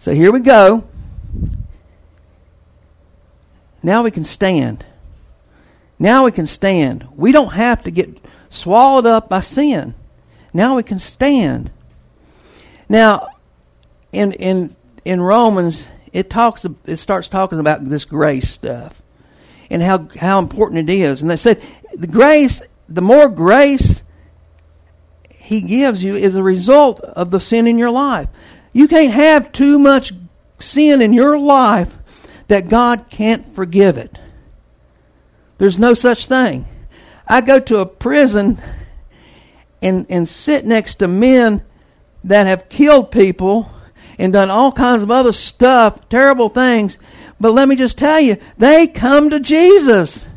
So 0.00 0.12
here 0.12 0.32
we 0.32 0.40
go. 0.40 0.84
Now 3.82 4.02
we 4.02 4.10
can 4.10 4.24
stand. 4.24 4.84
Now 5.98 6.24
we 6.24 6.32
can 6.32 6.46
stand. 6.46 7.06
We 7.14 7.30
don't 7.30 7.52
have 7.52 7.84
to 7.84 7.90
get 7.90 8.18
swallowed 8.48 9.06
up 9.06 9.28
by 9.28 9.40
sin. 9.40 9.94
Now 10.52 10.76
we 10.76 10.82
can 10.82 10.98
stand. 10.98 11.70
Now, 12.88 13.28
in 14.12 14.32
in 14.32 14.74
in 15.04 15.20
Romans, 15.20 15.86
it 16.12 16.30
talks 16.30 16.66
it 16.86 16.96
starts 16.96 17.28
talking 17.28 17.60
about 17.60 17.84
this 17.84 18.04
grace 18.04 18.50
stuff 18.50 19.00
and 19.70 19.82
how 19.82 20.08
how 20.18 20.38
important 20.38 20.88
it 20.88 20.92
is. 20.92 21.22
And 21.22 21.30
they 21.30 21.36
said 21.36 21.62
the 21.94 22.06
grace, 22.06 22.62
the 22.88 23.02
more 23.02 23.28
grace 23.28 23.99
he 25.50 25.62
gives 25.62 26.00
you 26.00 26.14
is 26.14 26.36
a 26.36 26.44
result 26.44 27.00
of 27.00 27.32
the 27.32 27.40
sin 27.40 27.66
in 27.66 27.76
your 27.76 27.90
life. 27.90 28.28
You 28.72 28.86
can't 28.86 29.12
have 29.12 29.50
too 29.50 29.80
much 29.80 30.12
sin 30.60 31.02
in 31.02 31.12
your 31.12 31.36
life 31.36 31.92
that 32.46 32.68
God 32.68 33.06
can't 33.10 33.52
forgive 33.52 33.98
it. 33.98 34.16
There's 35.58 35.76
no 35.76 35.92
such 35.92 36.26
thing. 36.26 36.66
I 37.26 37.40
go 37.40 37.58
to 37.58 37.78
a 37.80 37.86
prison 37.86 38.62
and, 39.82 40.06
and 40.08 40.28
sit 40.28 40.64
next 40.64 41.00
to 41.00 41.08
men 41.08 41.64
that 42.22 42.46
have 42.46 42.68
killed 42.68 43.10
people 43.10 43.72
and 44.20 44.32
done 44.32 44.50
all 44.50 44.70
kinds 44.70 45.02
of 45.02 45.10
other 45.10 45.32
stuff, 45.32 46.08
terrible 46.08 46.48
things. 46.48 46.96
But 47.40 47.54
let 47.54 47.68
me 47.68 47.74
just 47.74 47.98
tell 47.98 48.20
you, 48.20 48.36
they 48.56 48.86
come 48.86 49.30
to 49.30 49.40
Jesus. 49.40 50.28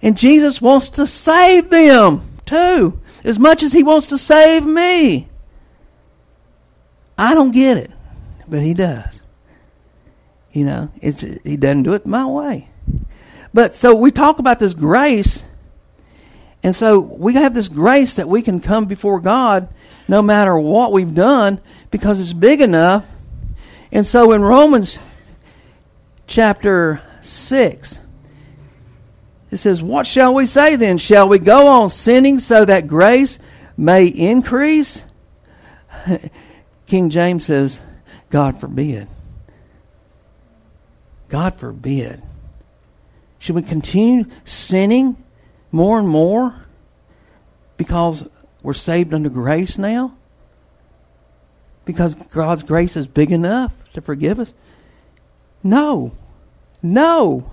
And 0.00 0.16
Jesus 0.16 0.62
wants 0.62 0.88
to 0.88 1.06
save 1.06 1.68
them 1.68 2.22
too, 2.46 3.02
as 3.28 3.38
much 3.38 3.62
as 3.62 3.74
he 3.74 3.82
wants 3.82 4.06
to 4.06 4.16
save 4.16 4.64
me. 4.64 5.28
I 7.18 7.34
don't 7.34 7.50
get 7.50 7.76
it, 7.76 7.90
but 8.48 8.62
he 8.62 8.72
does. 8.72 9.20
You 10.50 10.64
know, 10.64 10.90
it's 11.02 11.20
he 11.20 11.58
doesn't 11.58 11.82
do 11.82 11.92
it 11.92 12.06
my 12.06 12.24
way. 12.24 12.70
But 13.52 13.76
so 13.76 13.94
we 13.94 14.10
talk 14.10 14.38
about 14.38 14.58
this 14.58 14.72
grace, 14.72 15.42
and 16.62 16.74
so 16.74 17.00
we 17.00 17.34
have 17.34 17.52
this 17.52 17.68
grace 17.68 18.14
that 18.14 18.28
we 18.28 18.40
can 18.40 18.60
come 18.60 18.86
before 18.86 19.20
God 19.20 19.68
no 20.08 20.22
matter 20.22 20.58
what 20.58 20.92
we've 20.92 21.14
done 21.14 21.60
because 21.90 22.18
it's 22.18 22.32
big 22.32 22.62
enough. 22.62 23.04
And 23.92 24.06
so 24.06 24.32
in 24.32 24.40
Romans 24.40 24.98
chapter 26.26 27.02
6, 27.20 27.97
it 29.50 29.56
says, 29.58 29.82
What 29.82 30.06
shall 30.06 30.34
we 30.34 30.46
say 30.46 30.76
then? 30.76 30.98
Shall 30.98 31.28
we 31.28 31.38
go 31.38 31.68
on 31.68 31.90
sinning 31.90 32.40
so 32.40 32.64
that 32.64 32.86
grace 32.86 33.38
may 33.76 34.06
increase? 34.06 35.02
King 36.86 37.10
James 37.10 37.46
says, 37.46 37.80
God 38.30 38.60
forbid. 38.60 39.08
God 41.28 41.56
forbid. 41.56 42.22
Should 43.38 43.54
we 43.54 43.62
continue 43.62 44.24
sinning 44.44 45.16
more 45.70 45.98
and 45.98 46.08
more 46.08 46.54
because 47.76 48.28
we're 48.62 48.74
saved 48.74 49.14
under 49.14 49.30
grace 49.30 49.78
now? 49.78 50.14
Because 51.84 52.14
God's 52.14 52.62
grace 52.62 52.96
is 52.96 53.06
big 53.06 53.32
enough 53.32 53.72
to 53.94 54.00
forgive 54.00 54.40
us? 54.40 54.52
No. 55.62 56.12
No. 56.82 57.52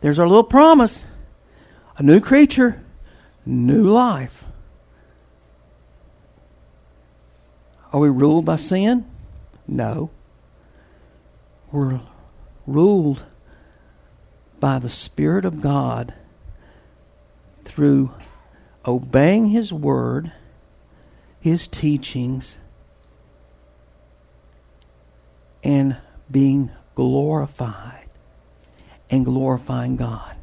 There's 0.00 0.18
our 0.18 0.28
little 0.28 0.44
promise 0.44 1.04
a 1.98 2.02
new 2.02 2.20
creature, 2.20 2.82
new 3.46 3.84
life. 3.84 4.44
Are 7.92 8.00
we 8.00 8.10
ruled 8.10 8.44
by 8.44 8.56
sin? 8.56 9.06
No. 9.66 10.10
We're 11.72 12.00
ruled 12.66 13.24
by 14.60 14.78
the 14.78 14.90
Spirit 14.90 15.44
of 15.44 15.62
God 15.62 16.12
through 17.64 18.12
obeying 18.84 19.48
His 19.48 19.72
Word, 19.72 20.32
His 21.40 21.66
teachings, 21.66 22.56
and 25.64 25.96
being 26.30 26.70
glorified 26.94 27.95
and 29.10 29.24
glorifying 29.24 29.96
God. 29.96 30.36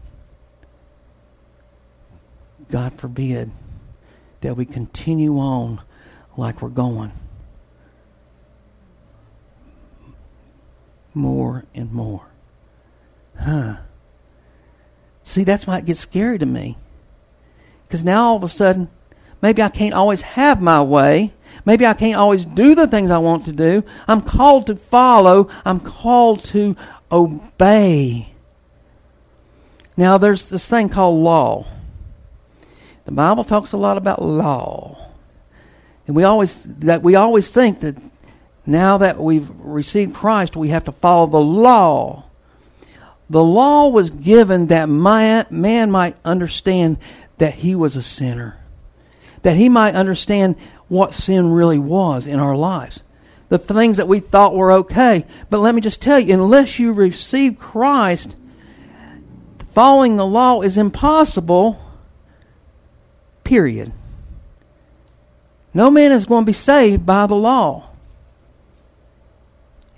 God 2.72 2.94
forbid 3.00 3.52
that 4.42 4.56
we 4.58 4.66
continue 4.66 5.38
on 5.38 5.82
like 6.38 6.62
we're 6.62 6.70
going. 6.70 7.12
more 11.14 11.66
and 11.74 11.92
more. 11.92 12.26
Huh. 13.40 13.78
See, 15.24 15.44
that's 15.44 15.66
why 15.66 15.80
it 15.80 15.86
gets 15.86 16.02
scary 16.02 16.38
to 16.40 16.46
me. 16.46 16.78
Because 17.88 18.04
now 18.04 18.24
all 18.24 18.36
of 18.36 18.44
a 18.44 18.50
sudden, 18.50 18.90
maybe 19.42 19.62
I 19.62 19.70
can't 19.70 19.94
always 19.94 20.22
have 20.22 20.62
my 20.62 20.82
way. 20.82 21.34
Maybe 21.66 21.86
I 21.86 21.94
can't 21.94 22.20
always 22.20 22.46
do 22.46 22.76
the 22.76 22.88
things 22.88 23.12
I 23.12 23.20
want 23.20 23.46
to 23.46 23.52
do. 23.52 23.84
I'm 24.08 24.22
called 24.22 24.68
to 24.68 24.76
follow. 24.76 25.50
I'm 25.64 25.80
called 25.80 26.44
to 26.46 26.76
obey. 27.12 28.33
Now, 29.96 30.18
there's 30.18 30.50
this 30.50 30.68
thing 30.68 30.90
called 30.90 31.24
law. 31.24 31.66
The 33.06 33.12
Bible 33.12 33.44
talks 33.44 33.74
a 33.74 33.78
lot 33.78 33.98
about 33.98 34.22
law. 34.22 35.10
And 36.08 36.16
we 36.16 36.24
always 36.24 36.64
that 36.64 37.04
we 37.04 37.16
always 37.16 37.52
think 37.52 37.82
that 37.82 37.96
Now 38.66 39.00
that 39.00 39.20
we've 39.20 39.50
received 39.60 40.16
Christ, 40.16 40.56
we 40.56 40.70
have 40.70 40.86
to 40.86 40.92
follow 40.94 41.28
the 41.28 41.38
law. 41.40 42.26
The 43.30 43.44
law 43.44 43.90
was 43.90 44.10
given 44.10 44.68
that 44.68 44.88
man 44.88 45.92
might 45.92 46.16
understand 46.24 46.98
that 47.40 47.56
he 47.56 47.76
was 47.76 47.96
a 47.96 48.02
sinner, 48.02 48.58
that 49.42 49.58
he 49.58 49.68
might 49.68 49.96
understand 49.96 50.56
what 50.88 51.14
sin 51.14 51.52
really 51.52 51.80
was 51.80 52.28
in 52.28 52.40
our 52.40 52.56
lives. 52.56 53.02
The 53.50 53.58
things 53.58 53.98
that 53.98 54.08
we 54.08 54.20
thought 54.20 54.56
were 54.56 54.72
okay. 54.72 55.26
But 55.50 55.60
let 55.60 55.76
me 55.76 55.82
just 55.82 56.02
tell 56.02 56.20
you, 56.20 56.34
unless 56.34 56.80
you 56.80 56.94
receive 56.94 57.60
Christ, 57.60 58.36
following 59.74 60.16
the 60.16 60.26
law 60.26 60.62
is 60.62 60.78
impossible, 60.78 61.80
period. 63.44 63.92
No 65.74 65.90
man 65.90 66.12
is 66.12 66.26
going 66.26 66.44
to 66.44 66.50
be 66.50 66.54
saved 66.54 67.06
by 67.06 67.26
the 67.26 67.36
law. 67.36 67.90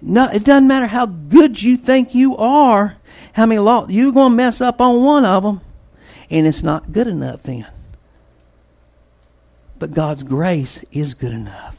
No, 0.01 0.29
it 0.29 0.43
doesn't 0.43 0.67
matter 0.67 0.87
how 0.87 1.05
good 1.05 1.61
you 1.61 1.77
think 1.77 2.13
you 2.13 2.37
are, 2.37 2.97
how 3.33 3.45
many 3.45 3.59
law 3.59 3.87
you're 3.89 4.11
going 4.11 4.31
to 4.31 4.35
mess 4.35 4.61
up 4.61 4.79
on 4.79 5.03
one 5.03 5.25
of 5.25 5.43
them, 5.43 5.61
and 6.29 6.47
it's 6.47 6.63
not 6.63 6.91
good 6.91 7.07
enough 7.07 7.43
then. 7.43 7.65
But 9.77 9.93
God's 9.93 10.23
grace 10.23 10.83
is 10.91 11.13
good 11.13 11.33
enough. 11.33 11.75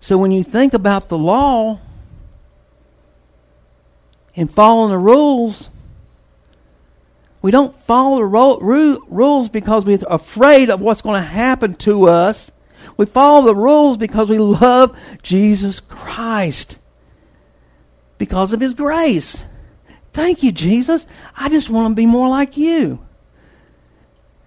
So 0.00 0.18
when 0.18 0.32
you 0.32 0.42
think 0.42 0.74
about 0.74 1.08
the 1.08 1.18
law 1.18 1.78
and 4.34 4.52
following 4.52 4.90
the 4.90 4.98
rules, 4.98 5.70
we 7.42 7.50
don't 7.50 7.78
follow 7.82 8.18
the 8.18 8.24
ro- 8.24 9.02
rules 9.08 9.48
because 9.48 9.84
we're 9.84 9.98
afraid 10.08 10.70
of 10.70 10.80
what's 10.80 11.02
going 11.02 11.20
to 11.20 11.28
happen 11.28 11.74
to 11.76 12.08
us. 12.08 12.52
We 12.96 13.06
follow 13.06 13.46
the 13.46 13.54
rules 13.54 13.96
because 13.96 14.28
we 14.28 14.38
love 14.38 14.96
Jesus 15.22 15.80
Christ. 15.80 16.78
Because 18.16 18.52
of 18.52 18.60
His 18.60 18.74
grace. 18.74 19.42
Thank 20.12 20.44
you, 20.44 20.52
Jesus. 20.52 21.04
I 21.36 21.48
just 21.48 21.68
want 21.68 21.90
to 21.90 21.94
be 21.96 22.06
more 22.06 22.28
like 22.28 22.56
you. 22.56 23.04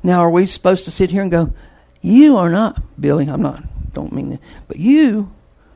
Now, 0.02 0.22
are 0.22 0.30
we 0.30 0.48
supposed 0.48 0.86
to 0.86 0.92
sit 0.92 1.12
here 1.12 1.22
and 1.22 1.32
go, 1.32 1.54
You 2.02 2.38
are 2.38 2.50
not, 2.50 2.82
Billy, 3.00 3.28
I'm 3.28 3.42
not, 3.42 3.64
don't 3.94 4.14
mean 4.14 4.30
that, 4.30 4.42
but 4.68 4.78
you 4.78 5.34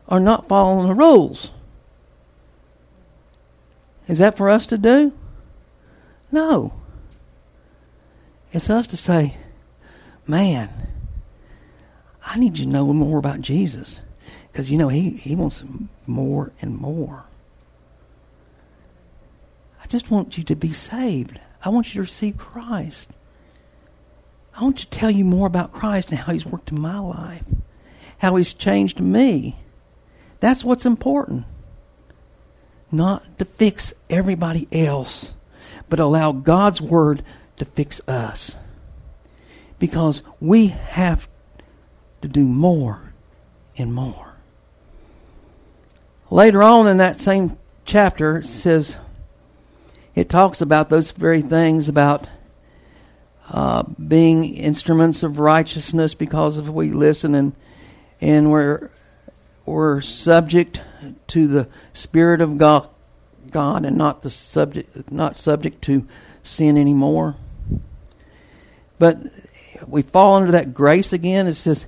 are 0.08 0.20
not 0.20 0.48
following 0.48 0.88
the 0.88 0.94
rules? 0.94 1.52
Is 4.08 4.20
that 4.20 4.38
for 4.38 4.50
us 4.50 4.66
to 4.68 4.78
do? 4.78 5.14
No. 6.32 6.74
It's 8.52 8.70
us 8.70 8.88
to 8.88 8.98
say, 8.98 9.36
Man, 10.28 10.70
I 12.24 12.38
need 12.38 12.60
you 12.60 12.66
to 12.66 12.72
know 12.72 12.94
more 12.94 13.18
about 13.18 13.42
Jesus. 13.42 14.00
Because, 14.52 14.70
you 14.70 14.78
know, 14.78 14.90
he, 14.90 15.12
he 15.12 15.36
wants 15.36 15.64
more 16.06 16.52
and 16.62 16.78
more. 16.78 17.26
I 19.82 19.88
just 19.88 20.12
want 20.12 20.38
you 20.38 20.44
to 20.46 20.56
be 20.56 20.74
saved. 20.74 21.40
I 21.64 21.70
want 21.70 21.88
you 21.88 21.94
to 21.96 22.02
receive 22.02 22.38
Christ. 22.38 23.12
I 24.56 24.64
want 24.64 24.78
to 24.80 24.90
tell 24.90 25.10
you 25.10 25.26
more 25.26 25.48
about 25.48 25.72
Christ 25.72 26.10
and 26.10 26.20
how 26.20 26.34
he's 26.34 26.46
worked 26.46 26.72
in 26.72 26.80
my 26.80 27.00
life, 27.00 27.46
how 28.18 28.36
he's 28.36 28.54
changed 28.54 29.00
me. 29.00 29.56
That's 30.40 30.64
what's 30.64 30.86
important. 30.86 31.46
Not 32.92 33.38
to 33.40 33.46
fix 33.46 33.94
everybody 34.10 34.68
else, 34.72 35.34
but 35.90 36.00
allow 36.00 36.32
God's 36.32 36.82
word 36.82 37.24
to 37.60 37.66
fix 37.66 38.02
us. 38.08 38.56
Because 39.78 40.24
we 40.42 40.68
have 40.68 41.30
to 42.22 42.28
do 42.28 42.44
more 42.44 43.14
and 43.78 43.94
more. 43.94 44.34
Later 46.30 46.62
on 46.62 46.88
in 46.88 46.98
that 46.98 47.20
same 47.20 47.58
chapter, 47.86 48.38
it 48.38 48.46
says, 48.46 48.96
it 50.16 50.30
talks 50.30 50.62
about 50.62 50.90
those 50.90 51.12
very 51.12 51.42
things 51.42 51.88
about 51.88 52.28
uh, 53.50 53.84
being 53.84 54.44
instruments 54.54 55.24
of 55.24 55.40
righteousness 55.40 56.14
because 56.14 56.58
if 56.58 56.68
we 56.68 56.92
listen 56.92 57.34
and 57.34 57.56
and 58.22 58.52
we're 58.52 58.90
we're 59.66 60.02
subject 60.02 60.82
to 61.28 61.48
the 61.48 61.68
Spirit 61.94 62.42
of 62.42 62.58
God, 62.58 62.90
God, 63.50 63.86
and 63.86 63.98
not 63.98 64.22
the 64.22 64.30
subject 64.30 65.12
not 65.12 65.36
subject 65.36 65.82
to 65.84 66.08
sin 66.44 66.78
anymore. 66.78 67.36
But 69.00 69.18
we 69.88 70.02
fall 70.04 70.36
under 70.36 70.52
that 70.52 70.74
grace 70.74 71.14
again. 71.14 71.48
It 71.48 71.56
says 71.56 71.86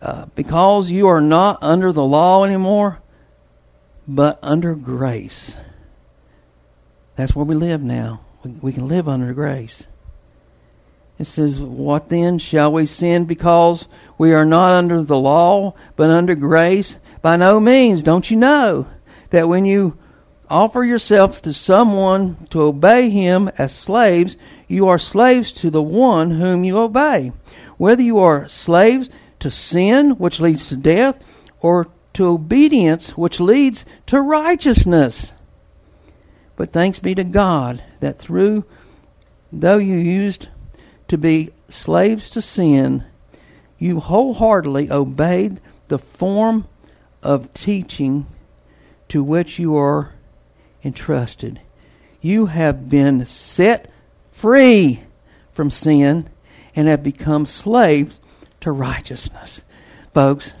uh, 0.00 0.26
because 0.34 0.90
you 0.90 1.08
are 1.08 1.20
not 1.20 1.58
under 1.62 1.92
the 1.92 2.04
law 2.04 2.44
anymore, 2.44 3.00
but 4.06 4.38
under 4.42 4.74
grace. 4.74 5.56
That's 7.16 7.34
where 7.34 7.44
we 7.44 7.54
live 7.54 7.82
now. 7.82 8.20
We, 8.44 8.50
we 8.62 8.72
can 8.72 8.88
live 8.88 9.08
under 9.08 9.32
grace. 9.34 9.86
It 11.18 11.26
says, 11.26 11.60
What 11.60 12.08
then? 12.08 12.38
Shall 12.38 12.72
we 12.72 12.86
sin 12.86 13.26
because 13.26 13.86
we 14.16 14.32
are 14.32 14.46
not 14.46 14.70
under 14.70 15.02
the 15.02 15.18
law, 15.18 15.74
but 15.96 16.08
under 16.08 16.34
grace? 16.34 16.96
By 17.20 17.36
no 17.36 17.60
means. 17.60 18.02
Don't 18.02 18.30
you 18.30 18.38
know 18.38 18.88
that 19.28 19.46
when 19.46 19.66
you 19.66 19.98
offer 20.50 20.84
yourselves 20.84 21.40
to 21.42 21.52
someone 21.52 22.46
to 22.50 22.62
obey 22.62 23.08
him 23.08 23.48
as 23.56 23.74
slaves, 23.74 24.36
you 24.68 24.88
are 24.88 24.98
slaves 24.98 25.52
to 25.52 25.70
the 25.70 25.82
one 25.82 26.32
whom 26.32 26.64
you 26.64 26.78
obey. 26.78 27.32
Whether 27.76 28.02
you 28.02 28.18
are 28.18 28.48
slaves 28.48 29.08
to 29.38 29.50
sin, 29.50 30.10
which 30.12 30.40
leads 30.40 30.66
to 30.66 30.76
death, 30.76 31.18
or 31.60 31.88
to 32.14 32.26
obedience, 32.26 33.16
which 33.16 33.40
leads 33.40 33.84
to 34.06 34.20
righteousness. 34.20 35.32
But 36.56 36.72
thanks 36.72 36.98
be 36.98 37.14
to 37.14 37.24
God 37.24 37.82
that 38.00 38.18
through, 38.18 38.64
though 39.52 39.78
you 39.78 39.96
used 39.96 40.48
to 41.08 41.16
be 41.16 41.50
slaves 41.68 42.28
to 42.30 42.42
sin, 42.42 43.04
you 43.78 44.00
wholeheartedly 44.00 44.90
obeyed 44.90 45.60
the 45.88 45.98
form 45.98 46.66
of 47.22 47.52
teaching 47.54 48.26
to 49.08 49.24
which 49.24 49.58
you 49.58 49.76
are 49.76 50.12
entrusted. 50.84 51.60
You 52.20 52.46
have 52.46 52.88
been 52.90 53.26
set 53.26 53.90
free 54.32 55.02
from 55.52 55.70
sin 55.70 56.28
and 56.76 56.88
have 56.88 57.02
become 57.02 57.46
slaves 57.46 58.20
to 58.60 58.72
righteousness. 58.72 59.62
Folks, 60.14 60.52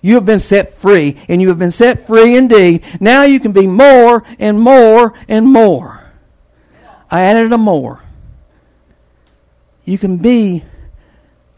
you 0.00 0.14
have 0.14 0.26
been 0.26 0.40
set 0.40 0.78
free, 0.78 1.20
and 1.28 1.40
you 1.40 1.48
have 1.48 1.58
been 1.58 1.70
set 1.70 2.06
free 2.06 2.36
indeed. 2.36 2.84
Now 3.00 3.24
you 3.24 3.40
can 3.40 3.52
be 3.52 3.66
more 3.66 4.22
and 4.38 4.60
more 4.60 5.14
and 5.28 5.46
more. 5.46 6.12
I 7.10 7.22
added 7.22 7.52
a 7.52 7.58
more. 7.58 8.02
You 9.84 9.98
can 9.98 10.18
be 10.18 10.64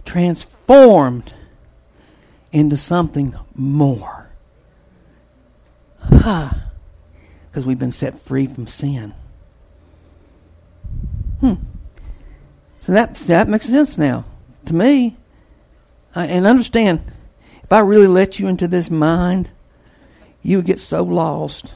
transformed 0.04 1.32
into 2.52 2.76
something 2.76 3.34
more. 3.54 4.28
Because 7.56 7.66
we've 7.66 7.78
been 7.78 7.90
set 7.90 8.20
free 8.20 8.46
from 8.46 8.66
sin. 8.66 9.14
Hmm. 11.40 11.54
So 12.82 12.92
that, 12.92 13.14
that 13.14 13.48
makes 13.48 13.64
sense 13.64 13.96
now. 13.96 14.26
To 14.66 14.74
me, 14.74 15.16
and 16.14 16.44
understand, 16.44 17.00
if 17.62 17.72
I 17.72 17.80
really 17.80 18.08
let 18.08 18.38
you 18.38 18.46
into 18.46 18.68
this 18.68 18.90
mind, 18.90 19.48
you 20.42 20.58
would 20.58 20.66
get 20.66 20.80
so 20.80 21.02
lost. 21.02 21.72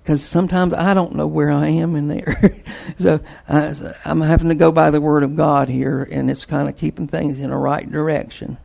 Because 0.00 0.24
sometimes 0.24 0.72
I 0.72 0.94
don't 0.94 1.16
know 1.16 1.26
where 1.26 1.50
I 1.50 1.66
am 1.70 1.96
in 1.96 2.06
there. 2.06 2.54
so 3.00 3.18
uh, 3.48 3.74
I'm 4.04 4.20
having 4.20 4.50
to 4.50 4.54
go 4.54 4.70
by 4.70 4.90
the 4.90 5.00
Word 5.00 5.24
of 5.24 5.34
God 5.34 5.68
here, 5.68 6.08
and 6.08 6.30
it's 6.30 6.44
kind 6.44 6.68
of 6.68 6.76
keeping 6.76 7.08
things 7.08 7.40
in 7.40 7.50
the 7.50 7.56
right 7.56 7.90
direction. 7.90 8.58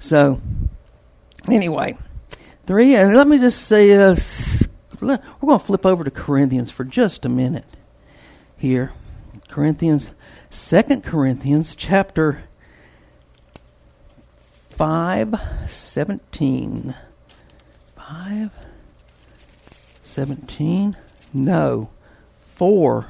So, 0.00 0.40
anyway, 1.50 1.98
three, 2.66 2.96
and 2.96 3.14
let 3.14 3.26
me 3.26 3.36
just 3.36 3.66
say 3.66 3.88
this. 3.88 4.64
We're 5.06 5.46
going 5.48 5.60
to 5.60 5.64
flip 5.64 5.86
over 5.86 6.04
to 6.04 6.10
Corinthians 6.10 6.70
for 6.70 6.84
just 6.84 7.24
a 7.24 7.28
minute 7.28 7.64
here. 8.56 8.92
Corinthians, 9.48 10.10
Second 10.50 11.04
Corinthians, 11.04 11.74
chapter 11.74 12.44
5 14.70 15.34
17. 15.68 16.94
5 17.96 18.66
17. 20.04 20.96
No. 21.32 21.90
4 22.54 23.06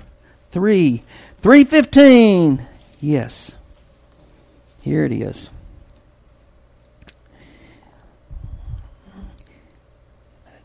3 0.53 1.03
315. 1.43 2.67
Yes. 3.01 3.53
Here 4.81 5.05
it 5.05 5.13
is. 5.13 5.51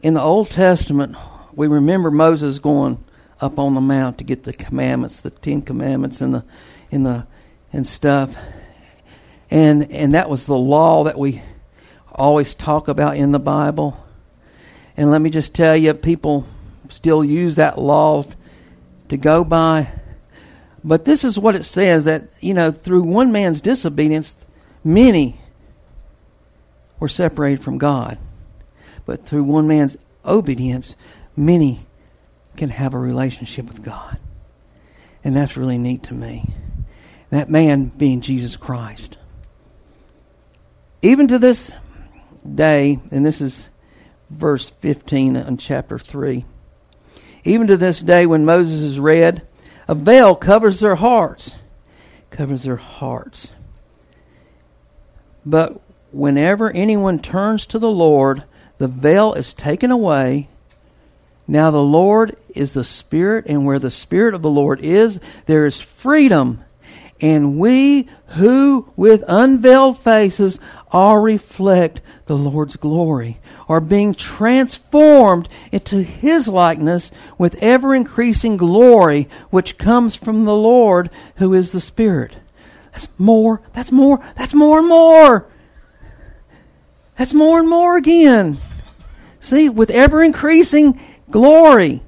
In 0.02 0.14
the 0.14 0.22
Old 0.22 0.50
Testament, 0.50 1.16
we 1.54 1.68
remember 1.68 2.10
Moses 2.10 2.60
going 2.60 3.04
up 3.42 3.60
on 3.60 3.74
the 3.76 3.82
mount 3.82 4.18
to 4.20 4.24
get 4.24 4.44
the 4.44 4.54
commandments, 4.54 5.22
the 5.22 5.30
Ten 5.30 5.62
Commandments, 5.62 6.22
and 6.22 6.34
the 6.34 6.44
in 6.92 7.04
the 7.04 7.28
and 7.72 7.86
stuff 7.86 8.36
and 9.52 9.92
and 9.92 10.14
that 10.14 10.30
was 10.30 10.46
the 10.46 10.58
law 10.58 11.04
that 11.06 11.18
we 11.18 11.42
always 12.14 12.54
talk 12.54 12.88
about 12.88 13.18
in 13.18 13.32
the 13.32 13.40
Bible. 13.40 14.06
And 14.98 15.12
let 15.12 15.22
me 15.22 15.30
just 15.30 15.56
tell 15.56 15.76
you, 15.76 15.94
people 15.94 16.46
still 16.90 17.24
use 17.24 17.56
that 17.56 17.78
law 17.78 18.26
to 19.08 19.18
go 19.18 19.44
by. 19.44 19.90
But 20.84 21.06
this 21.06 21.24
is 21.24 21.40
what 21.40 21.56
it 21.56 21.64
says 21.64 22.06
that, 22.06 22.30
you 22.42 22.54
know, 22.54 22.72
through 22.72 23.04
one 23.04 23.32
man's 23.32 23.62
disobedience, 23.62 24.36
many 24.84 25.40
were 27.00 27.08
separated 27.08 27.64
from 27.64 27.78
God. 27.78 28.18
But 29.10 29.26
through 29.26 29.46
one 29.46 29.68
man's 29.68 29.98
obedience, 30.24 30.94
many 31.36 31.88
can 32.56 32.70
have 32.70 32.94
a 32.94 33.00
relationship 33.00 33.66
with 33.66 33.82
God. 33.82 34.20
And 35.24 35.36
that's 35.36 35.58
really 35.58 35.80
neat 35.80 36.04
to 36.04 36.14
me. 36.14 36.54
That 37.32 37.50
man 37.50 37.86
being 37.86 38.22
Jesus 38.22 38.56
Christ. 38.56 39.18
Even 41.02 41.28
to 41.28 41.40
this 41.40 41.72
day, 42.54 43.00
and 43.10 43.26
this 43.26 43.42
is 43.42 43.70
verse 44.30 44.70
15 44.70 45.36
in 45.38 45.58
chapter 45.58 45.98
3. 45.98 46.46
Even 47.46 47.66
to 47.66 47.78
this 47.78 48.02
day, 48.02 48.28
when 48.28 48.46
Moses 48.46 48.82
is 48.82 49.00
read, 49.00 49.42
a 49.88 49.96
veil 49.96 50.36
covers 50.36 50.82
their 50.82 50.98
hearts. 50.98 51.56
Covers 52.30 52.62
their 52.62 52.76
hearts. 52.76 53.54
But 55.44 55.82
whenever 56.12 56.70
anyone 56.70 57.18
turns 57.18 57.66
to 57.66 57.80
the 57.80 57.90
Lord, 57.90 58.44
the 58.80 58.88
veil 58.88 59.34
is 59.34 59.54
taken 59.54 59.92
away. 59.92 60.50
Now 61.48 61.70
the 61.70 61.84
Lord 61.84 62.36
is 62.56 62.74
the 62.74 62.84
Spirit, 62.84 63.46
and 63.48 63.66
where 63.66 63.80
the 63.80 63.92
Spirit 63.92 64.34
of 64.34 64.42
the 64.42 64.50
Lord 64.50 64.80
is, 64.82 65.20
there 65.46 65.66
is 65.66 65.82
freedom. 65.82 66.64
And 67.22 67.60
we 67.60 68.08
who 68.28 68.92
with 68.96 69.24
unveiled 69.28 70.00
faces 70.00 70.60
all 70.92 71.18
reflect 71.18 72.02
the 72.28 72.38
Lord's 72.38 72.76
glory 72.76 73.40
are 73.68 73.82
being 73.82 74.14
transformed 74.14 75.50
into 75.72 76.02
His 76.02 76.48
likeness 76.48 77.12
with 77.38 77.56
ever 77.56 77.94
increasing 77.94 78.58
glory 78.58 79.28
which 79.50 79.78
comes 79.78 80.16
from 80.16 80.46
the 80.46 80.56
Lord 80.56 81.10
who 81.36 81.54
is 81.54 81.72
the 81.72 81.82
Spirit. 81.82 82.38
That's 82.94 83.08
more, 83.18 83.62
that's 83.74 83.92
more, 83.92 84.24
that's 84.38 84.54
more 84.54 84.80
and 84.80 84.88
more. 84.88 85.48
That's 87.18 87.34
more 87.34 87.60
and 87.60 87.70
more 87.70 87.98
again. 87.98 88.60
See, 89.40 89.70
with 89.70 89.90
ever 89.90 90.24
increasing 90.24 91.00
glory. 91.32 92.02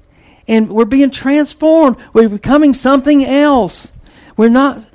And 0.48 0.70
we're 0.70 0.86
being 0.86 1.12
transformed. 1.12 1.98
We're 2.14 2.30
becoming 2.30 2.74
something 2.74 3.24
else. 3.24 3.92
We're 4.36 4.50
not 4.50 4.86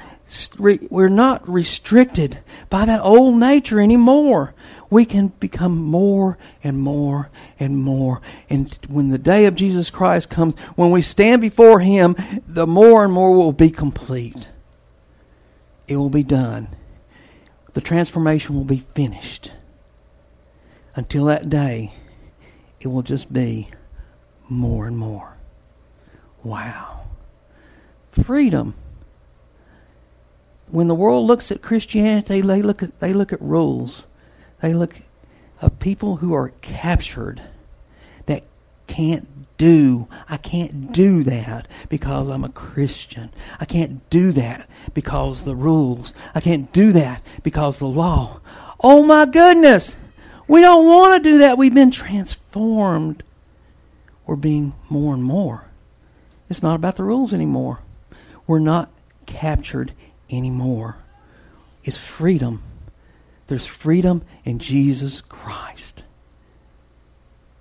we're 0.59 1.09
not 1.09 1.49
restricted 1.49 2.41
by 2.69 2.85
that 2.85 3.01
old 3.01 3.39
nature 3.39 3.81
anymore. 3.81 4.55
We 4.91 5.05
can 5.05 5.29
become 5.29 5.77
more 5.77 6.39
and 6.63 6.79
more 6.79 7.31
and 7.59 7.79
more. 7.79 8.21
And 8.49 8.77
when 8.89 9.11
the 9.11 9.19
day 9.19 9.47
of 9.47 9.55
Jesus 9.55 9.91
Christ 9.91 10.31
comes, 10.31 10.59
when 10.75 10.91
we 10.91 11.03
stand 11.03 11.41
before 11.41 11.81
Him, 11.81 12.17
the 12.47 12.67
more 12.67 13.05
and 13.05 13.13
more 13.13 13.35
will 13.35 13.53
be 13.53 13.71
complete. 13.71 14.49
It 15.89 15.97
will 15.97 16.11
be 16.11 16.23
done. 16.23 16.69
The 17.75 17.81
transformation 17.81 18.55
will 18.55 18.65
be 18.65 18.85
finished. 18.95 19.53
Until 20.95 21.27
that 21.27 21.51
day, 21.51 21.93
it 22.81 22.89
will 22.89 23.03
just 23.03 23.33
be 23.33 23.69
more 24.49 24.87
and 24.87 24.97
more. 24.97 25.37
Wow. 26.43 27.07
Freedom 28.13 28.75
when 30.69 30.89
the 30.89 30.95
world 30.95 31.27
looks 31.27 31.51
at 31.51 31.63
Christianity, 31.63 32.41
they 32.41 32.63
look 32.63 32.83
at 32.83 32.99
they 33.01 33.13
look 33.13 33.33
at 33.33 33.41
rules. 33.41 34.05
They 34.61 34.75
look 34.75 34.97
at 35.63 35.79
people 35.79 36.17
who 36.17 36.35
are 36.35 36.53
captured 36.61 37.43
that 38.27 38.45
can't 38.87 39.29
do. 39.59 40.09
I 40.29 40.37
can't 40.37 40.93
do 40.93 41.23
that 41.25 41.69
because 41.89 42.29
I'm 42.29 42.45
a 42.45 42.49
Christian. 42.49 43.31
I 43.61 43.65
can't 43.65 44.09
do 44.11 44.33
that 44.33 44.69
because 44.93 45.45
the 45.45 45.55
rules. 45.55 46.15
I 46.35 46.41
can't 46.41 46.73
do 46.73 46.93
that 46.93 47.23
because 47.43 47.79
the 47.79 47.87
law. 47.87 48.41
Oh 48.81 49.05
my 49.05 49.27
goodness. 49.27 49.95
We 50.49 50.61
don't 50.61 50.87
want 50.87 51.23
to 51.23 51.31
do 51.31 51.39
that. 51.39 51.59
We've 51.59 51.75
been 51.75 51.91
transformed. 51.91 53.23
We're 54.27 54.37
being 54.37 54.75
more 54.89 55.15
and 55.15 55.23
more. 55.23 55.65
It's 56.49 56.63
not 56.63 56.77
about 56.77 56.97
the 56.97 57.05
rules 57.05 57.33
anymore. 57.33 57.81
We're 58.47 58.61
not 58.61 58.91
captured 59.27 59.93
anymore. 60.31 60.97
It's 61.85 61.97
freedom. 61.97 62.63
There's 63.49 63.67
freedom 63.67 64.23
in 64.45 64.59
Jesus 64.59 65.21
Christ. 65.21 66.03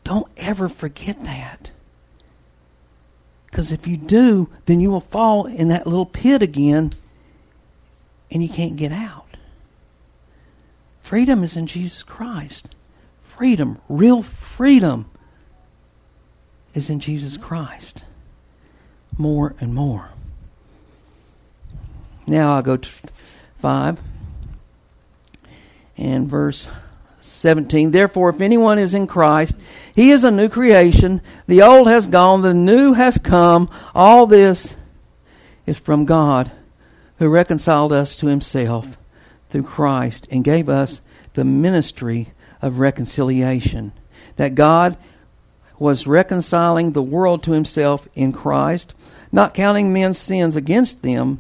Don't 0.04 0.28
ever 0.38 0.70
forget 0.70 1.24
that. 1.24 1.72
Because 3.48 3.72
if 3.72 3.88
you 3.88 3.98
do, 3.98 4.50
then 4.66 4.80
you 4.80 4.92
will 4.92 5.02
fall 5.02 5.46
in 5.46 5.70
that 5.70 5.88
little 5.88 6.06
pit 6.06 6.42
again 6.42 6.94
and 8.30 8.44
you 8.44 8.50
can't 8.50 8.76
get 8.76 8.92
out. 8.92 9.38
Freedom 11.02 11.44
is 11.44 11.56
in 11.56 11.68
Jesus 11.68 12.04
Christ. 12.04 12.75
Freedom, 13.38 13.80
real 13.90 14.24
freedom, 14.24 15.10
is 16.74 16.90
in 16.90 17.00
Jesus 17.00 17.38
Christ. 17.38 18.04
More 19.18 19.56
and 19.60 19.74
more. 19.74 20.10
Now 22.28 22.56
I'll 22.56 22.62
go 22.62 22.78
to 22.78 22.90
5 23.60 24.00
and 25.98 26.28
verse 26.28 26.68
17. 27.22 27.92
Therefore, 27.92 28.30
if 28.30 28.42
anyone 28.42 28.80
is 28.80 28.94
in 28.94 29.08
Christ, 29.08 29.58
he 29.94 30.12
is 30.12 30.24
a 30.24 30.32
new 30.32 30.50
creation. 30.50 31.22
The 31.48 31.62
old 31.62 31.88
has 31.88 32.08
gone, 32.08 32.42
the 32.42 32.54
new 32.54 32.94
has 32.94 33.18
come. 33.18 33.70
All 33.94 34.26
this 34.28 34.76
is 35.66 35.78
from 35.78 36.06
God, 36.06 36.52
who 37.20 37.30
reconciled 37.30 37.92
us 37.92 38.16
to 38.18 38.28
himself 38.28 38.98
through 39.50 39.64
Christ 39.64 40.28
and 40.32 40.44
gave 40.44 40.70
us 40.70 41.02
the 41.34 41.46
ministry 41.46 42.32
of 42.66 42.80
reconciliation. 42.80 43.94
That 44.36 44.56
God 44.56 44.98
was 45.80 46.08
reconciling 46.08 46.92
the 46.92 47.02
world 47.02 47.44
to 47.44 47.52
himself 47.52 48.08
in 48.16 48.34
Christ, 48.34 48.94
not 49.32 49.54
counting 49.54 49.94
men's 49.94 50.18
sins 50.18 50.56
against 50.56 51.02
them 51.02 51.40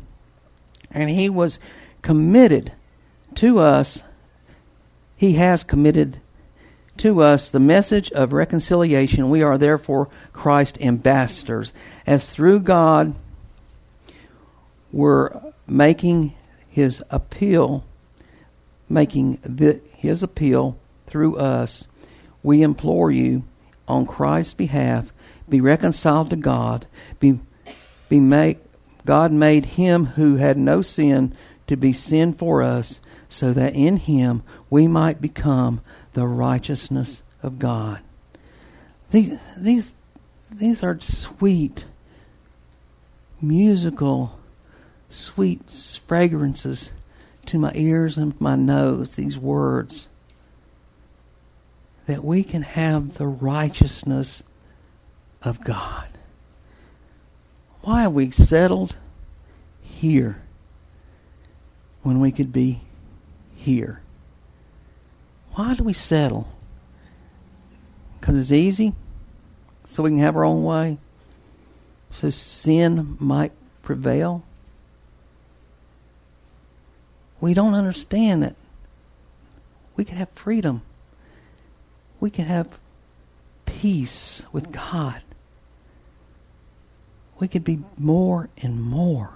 and 0.95 1.09
he 1.09 1.29
was 1.29 1.59
committed 2.01 2.71
to 3.35 3.59
us. 3.59 4.01
He 5.17 5.33
has 5.33 5.63
committed 5.63 6.21
to 6.97 7.21
us 7.21 7.49
the 7.49 7.59
message 7.59 8.11
of 8.13 8.31
reconciliation. 8.31 9.29
We 9.29 9.43
are 9.43 9.57
therefore 9.57 10.07
Christ 10.31 10.77
ambassadors, 10.79 11.73
as 12.07 12.29
through 12.29 12.61
God 12.61 13.13
we're 14.91 15.37
making 15.67 16.33
his 16.69 17.03
appeal, 17.09 17.83
making 18.87 19.39
the, 19.43 19.81
his 19.93 20.23
appeal 20.23 20.77
through 21.07 21.37
us. 21.37 21.85
We 22.43 22.61
implore 22.61 23.11
you 23.11 23.43
on 23.87 24.05
Christ's 24.05 24.53
behalf, 24.53 25.11
be 25.47 25.61
reconciled 25.61 26.29
to 26.31 26.35
God, 26.35 26.87
be 27.19 27.39
be 28.09 28.19
made 28.19 28.59
God 29.05 29.31
made 29.31 29.65
him 29.65 30.07
who 30.07 30.37
had 30.37 30.57
no 30.57 30.81
sin 30.81 31.35
to 31.67 31.75
be 31.75 31.93
sin 31.93 32.33
for 32.33 32.61
us, 32.61 32.99
so 33.29 33.53
that 33.53 33.75
in 33.75 33.97
him 33.97 34.43
we 34.69 34.87
might 34.87 35.21
become 35.21 35.81
the 36.13 36.27
righteousness 36.27 37.21
of 37.43 37.59
God. 37.59 38.01
These, 39.11 39.39
these, 39.57 39.91
these 40.51 40.83
are 40.83 40.99
sweet, 40.99 41.85
musical, 43.41 44.39
sweet 45.09 45.61
fragrances 46.07 46.91
to 47.45 47.59
my 47.59 47.71
ears 47.75 48.17
and 48.17 48.39
my 48.41 48.55
nose, 48.55 49.15
these 49.15 49.37
words. 49.37 50.07
That 52.07 52.23
we 52.23 52.43
can 52.43 52.61
have 52.61 53.15
the 53.15 53.27
righteousness 53.27 54.43
of 55.41 55.63
God. 55.63 56.07
Why 57.81 58.01
have 58.01 58.13
we 58.13 58.31
settled 58.31 58.95
here 59.81 60.41
when 62.01 62.19
we 62.19 62.31
could 62.31 62.51
be 62.51 62.81
here? 63.55 64.01
Why 65.53 65.73
do 65.75 65.83
we 65.83 65.93
settle? 65.93 66.47
Because 68.19 68.37
it's 68.37 68.51
easy? 68.51 68.93
So 69.85 70.03
we 70.03 70.09
can 70.11 70.19
have 70.19 70.35
our 70.35 70.43
own 70.43 70.63
way? 70.63 70.97
So 72.11 72.29
sin 72.29 73.17
might 73.19 73.51
prevail? 73.83 74.43
We 77.39 77.53
don't 77.53 77.73
understand 77.73 78.43
that 78.43 78.55
we 79.95 80.03
can 80.03 80.17
have 80.17 80.29
freedom. 80.35 80.81
We 82.19 82.29
can 82.29 82.45
have 82.45 82.67
peace 83.65 84.43
with 84.51 84.71
God 84.71 85.21
we 87.39 87.47
could 87.47 87.63
be 87.63 87.83
more 87.97 88.49
and 88.57 88.81
more. 88.81 89.29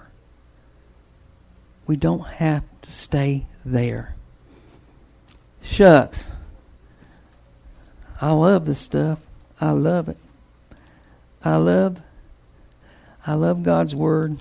We 1.86 1.96
don't 1.96 2.26
have 2.26 2.64
to 2.82 2.92
stay 2.92 3.46
there. 3.64 4.14
Shucks. 5.62 6.24
I 8.20 8.32
love 8.32 8.66
this 8.66 8.80
stuff. 8.80 9.18
I 9.60 9.70
love 9.70 10.08
it. 10.08 10.16
I 11.44 11.56
love 11.56 12.00
I 13.26 13.34
love 13.34 13.62
God's 13.62 13.94
word. 13.94 14.38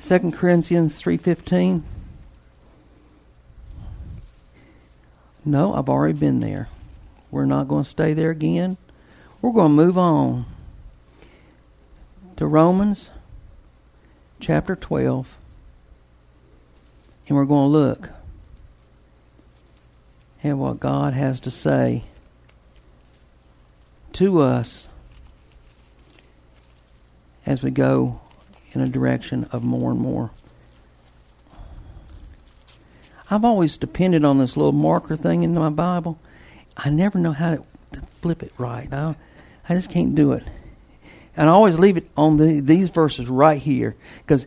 2 0.00 0.32
Corinthians 0.32 1.00
3:15 1.00 1.82
No, 5.44 5.74
I've 5.74 5.88
already 5.88 6.18
been 6.18 6.40
there. 6.40 6.68
We're 7.30 7.44
not 7.44 7.68
going 7.68 7.84
to 7.84 7.90
stay 7.90 8.14
there 8.14 8.30
again. 8.30 8.76
We're 9.42 9.52
going 9.52 9.72
to 9.72 9.76
move 9.76 9.98
on 9.98 10.46
to 12.36 12.46
Romans 12.46 13.10
chapter 14.40 14.74
12. 14.74 15.36
And 17.28 17.36
we're 17.36 17.44
going 17.44 17.70
to 17.70 17.78
look 17.78 18.10
at 20.42 20.56
what 20.56 20.80
God 20.80 21.14
has 21.14 21.40
to 21.40 21.50
say 21.50 22.04
to 24.14 24.40
us 24.40 24.88
as 27.44 27.62
we 27.62 27.70
go 27.70 28.20
in 28.72 28.80
a 28.80 28.88
direction 28.88 29.44
of 29.52 29.64
more 29.64 29.90
and 29.90 30.00
more. 30.00 30.30
I've 33.30 33.44
always 33.44 33.76
depended 33.76 34.24
on 34.24 34.38
this 34.38 34.56
little 34.56 34.72
marker 34.72 35.16
thing 35.16 35.42
in 35.42 35.54
my 35.54 35.70
Bible. 35.70 36.18
I 36.76 36.90
never 36.90 37.18
know 37.18 37.32
how 37.32 37.56
to, 37.56 37.64
flip 38.20 38.42
it 38.42 38.52
right. 38.58 38.90
I, 38.92 39.16
I 39.68 39.74
just 39.74 39.90
can't 39.90 40.14
do 40.14 40.32
it. 40.32 40.44
And 41.36 41.48
I 41.48 41.52
always 41.52 41.78
leave 41.78 41.96
it 41.96 42.08
on 42.16 42.38
the, 42.38 42.60
these 42.60 42.88
verses 42.88 43.28
right 43.28 43.60
here 43.60 43.96
because 44.18 44.46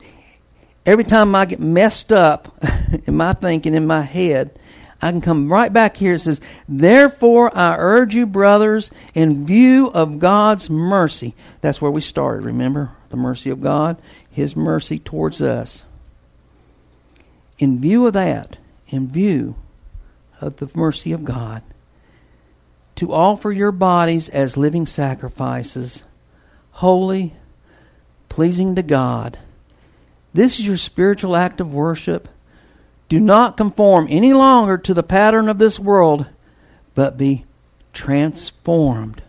every 0.86 1.03
time 1.03 1.36
I 1.36 1.45
get 1.45 1.59
messed 1.59 2.11
up 2.11 2.57
in 3.05 3.15
my 3.15 3.34
thinking, 3.34 3.75
in 3.75 3.86
my 3.86 4.01
head, 4.01 4.57
I 5.01 5.11
can 5.11 5.21
come 5.21 5.51
right 5.51 5.71
back 5.71 5.95
here. 5.95 6.13
It 6.13 6.21
says, 6.21 6.41
Therefore 6.67 7.55
I 7.55 7.75
urge 7.78 8.15
you, 8.15 8.25
brothers, 8.25 8.89
in 9.13 9.45
view 9.45 9.88
of 9.88 10.19
God's 10.19 10.69
mercy. 10.69 11.36
That's 11.61 11.82
where 11.82 11.91
we 11.91 12.01
started, 12.01 12.45
remember? 12.45 12.91
The 13.09 13.17
mercy 13.17 13.49
of 13.49 13.61
God, 13.61 13.97
His 14.30 14.55
mercy 14.55 14.97
towards 14.97 15.41
us. 15.41 15.84
In 17.59 17.80
view 17.80 18.07
of 18.07 18.13
that, 18.13 18.57
in 18.89 19.09
view 19.09 19.55
of 20.41 20.57
the 20.57 20.69
mercy 20.73 21.11
of 21.11 21.25
God, 21.25 21.61
to 22.95 23.13
offer 23.13 23.51
your 23.51 23.71
bodies 23.71 24.29
as 24.29 24.57
living 24.57 24.85
sacrifices, 24.85 26.03
holy, 26.71 27.35
pleasing 28.29 28.75
to 28.75 28.83
God. 28.83 29.38
This 30.33 30.59
is 30.59 30.65
your 30.65 30.77
spiritual 30.77 31.35
act 31.35 31.59
of 31.61 31.73
worship. 31.73 32.27
Do 33.09 33.19
not 33.19 33.57
conform 33.57 34.07
any 34.09 34.33
longer 34.33 34.77
to 34.79 34.93
the 34.93 35.03
pattern 35.03 35.47
of 35.47 35.57
this 35.57 35.79
world, 35.79 36.25
but 36.95 37.17
be 37.17 37.45
transformed 37.93 39.23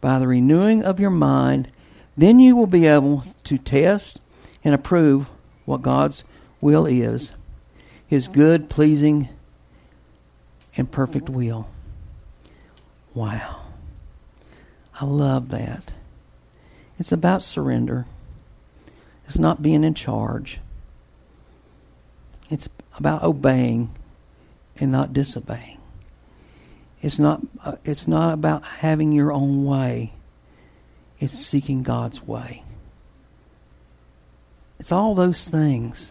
by 0.00 0.18
the 0.18 0.26
renewing 0.26 0.82
of 0.82 0.98
your 0.98 1.10
mind. 1.10 1.70
Then 2.16 2.38
you 2.38 2.56
will 2.56 2.66
be 2.66 2.86
able 2.86 3.24
to 3.44 3.58
test 3.58 4.20
and 4.64 4.74
approve 4.74 5.26
what 5.64 5.82
God's 5.82 6.24
will 6.60 6.86
is 6.86 7.32
His 8.10 8.26
good, 8.26 8.68
pleasing, 8.68 9.28
and 10.76 10.90
perfect 10.90 11.28
will. 11.28 11.68
Wow. 13.14 13.60
I 15.00 15.04
love 15.04 15.50
that. 15.50 15.92
It's 16.98 17.12
about 17.12 17.44
surrender. 17.44 18.06
It's 19.28 19.38
not 19.38 19.62
being 19.62 19.84
in 19.84 19.94
charge. 19.94 20.58
It's 22.50 22.68
about 22.98 23.22
obeying 23.22 23.94
and 24.76 24.90
not 24.90 25.12
disobeying. 25.12 25.78
It's 27.02 27.20
not 27.20 27.42
uh, 27.64 27.76
it's 27.84 28.08
not 28.08 28.34
about 28.34 28.64
having 28.64 29.12
your 29.12 29.30
own 29.30 29.64
way. 29.64 30.14
It's 31.20 31.38
seeking 31.38 31.84
God's 31.84 32.26
way. 32.26 32.64
It's 34.80 34.90
all 34.90 35.14
those 35.14 35.46
things. 35.46 36.10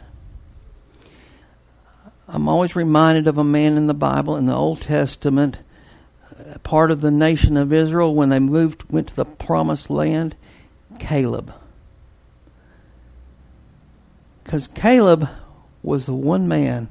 I'm 2.31 2.47
always 2.47 2.75
reminded 2.75 3.27
of 3.27 3.39
a 3.39 3.43
man 3.43 3.75
in 3.75 3.87
the 3.87 3.93
Bible 3.95 4.37
in 4.37 4.45
the 4.45 4.55
Old 4.55 4.81
Testament, 4.81 5.57
uh, 6.29 6.59
part 6.59 6.91
of 6.91 7.01
the 7.01 7.09
nation 7.09 7.57
of 7.57 7.73
Israel 7.73 8.13
when 8.13 8.29
they 8.29 8.37
moved 8.37 8.83
went 8.91 9.07
to 9.07 9.15
the 9.15 9.25
promised 9.25 9.89
land, 9.89 10.35
Caleb. 10.99 11.51
Cuz 14.43 14.67
Caleb 14.67 15.27
was 15.81 16.05
the 16.05 16.13
one 16.13 16.47
man 16.47 16.89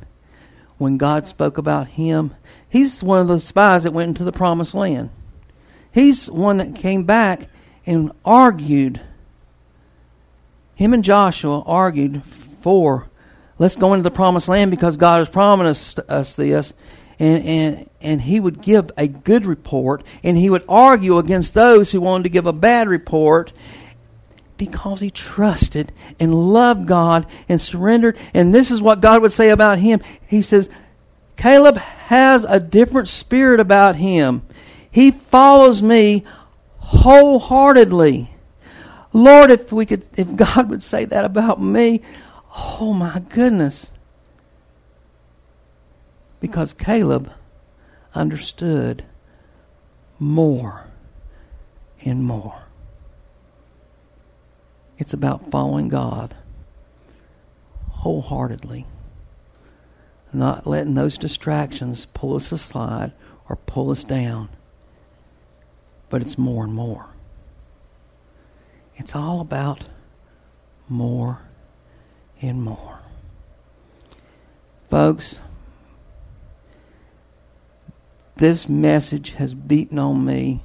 when 0.76 0.96
God 0.96 1.26
spoke 1.26 1.56
about 1.56 1.88
him. 1.88 2.34
He's 2.68 3.00
one 3.00 3.20
of 3.20 3.28
the 3.28 3.38
spies 3.38 3.84
that 3.84 3.92
went 3.92 4.08
into 4.08 4.24
the 4.24 4.32
promised 4.32 4.74
land. 4.74 5.10
He's 5.92 6.28
one 6.28 6.56
that 6.56 6.74
came 6.74 7.04
back 7.04 7.48
and 7.86 8.10
argued. 8.24 9.00
Him 10.74 10.92
and 10.92 11.04
Joshua 11.04 11.62
argued 11.64 12.22
for 12.60 13.08
let's 13.58 13.76
go 13.76 13.94
into 13.94 14.02
the 14.02 14.10
promised 14.10 14.48
land 14.48 14.70
because 14.70 14.96
God 14.96 15.18
has 15.18 15.28
promised 15.28 15.98
us 16.00 16.34
this. 16.34 16.72
And, 17.18 17.44
and, 17.44 17.90
and 18.00 18.22
he 18.22 18.38
would 18.38 18.62
give 18.62 18.92
a 18.96 19.08
good 19.08 19.44
report 19.44 20.04
and 20.22 20.36
he 20.36 20.48
would 20.48 20.64
argue 20.68 21.18
against 21.18 21.52
those 21.52 21.90
who 21.90 22.00
wanted 22.00 22.22
to 22.24 22.28
give 22.28 22.46
a 22.46 22.52
bad 22.52 22.88
report 22.88 23.52
because 24.56 25.00
he 25.00 25.10
trusted 25.10 25.92
and 26.20 26.34
loved 26.34 26.86
God 26.86 27.26
and 27.48 27.60
surrendered. 27.60 28.16
And 28.34 28.54
this 28.54 28.70
is 28.70 28.80
what 28.80 29.00
God 29.00 29.22
would 29.22 29.32
say 29.32 29.50
about 29.50 29.78
him. 29.78 30.00
He 30.26 30.42
says, 30.42 30.68
Caleb 31.36 31.76
has 31.76 32.44
a 32.44 32.60
different 32.60 33.08
spirit 33.08 33.60
about 33.60 33.96
him. 33.96 34.42
He 34.90 35.12
follows 35.12 35.82
me 35.82 36.24
wholeheartedly. 36.78 38.30
Lord, 39.12 39.50
if 39.50 39.72
we 39.72 39.86
could, 39.86 40.02
if 40.16 40.34
God 40.34 40.68
would 40.68 40.82
say 40.82 41.04
that 41.04 41.24
about 41.24 41.60
me, 41.62 42.02
oh 42.58 42.92
my 42.92 43.20
goodness. 43.28 43.88
Because 46.40 46.72
Caleb 46.72 47.30
understood 48.14 49.04
more 50.18 50.86
and 52.04 52.24
more. 52.24 52.62
It's 54.98 55.12
about 55.12 55.50
following 55.50 55.88
God 55.88 56.34
wholeheartedly, 57.90 58.86
not 60.32 60.66
letting 60.66 60.94
those 60.94 61.18
distractions 61.18 62.06
pull 62.06 62.36
us 62.36 62.52
aside 62.52 63.12
or 63.48 63.56
pull 63.56 63.90
us 63.90 64.04
down. 64.04 64.48
But 66.08 66.22
it's 66.22 66.38
more 66.38 66.64
and 66.64 66.72
more. 66.72 67.06
It's 68.96 69.14
all 69.14 69.40
about 69.40 69.86
more 70.88 71.47
and 72.40 72.62
more. 72.62 72.98
Folks, 74.90 75.38
this 78.36 78.68
message 78.68 79.30
has 79.30 79.54
beaten 79.54 79.98
on 79.98 80.24
me 80.24 80.62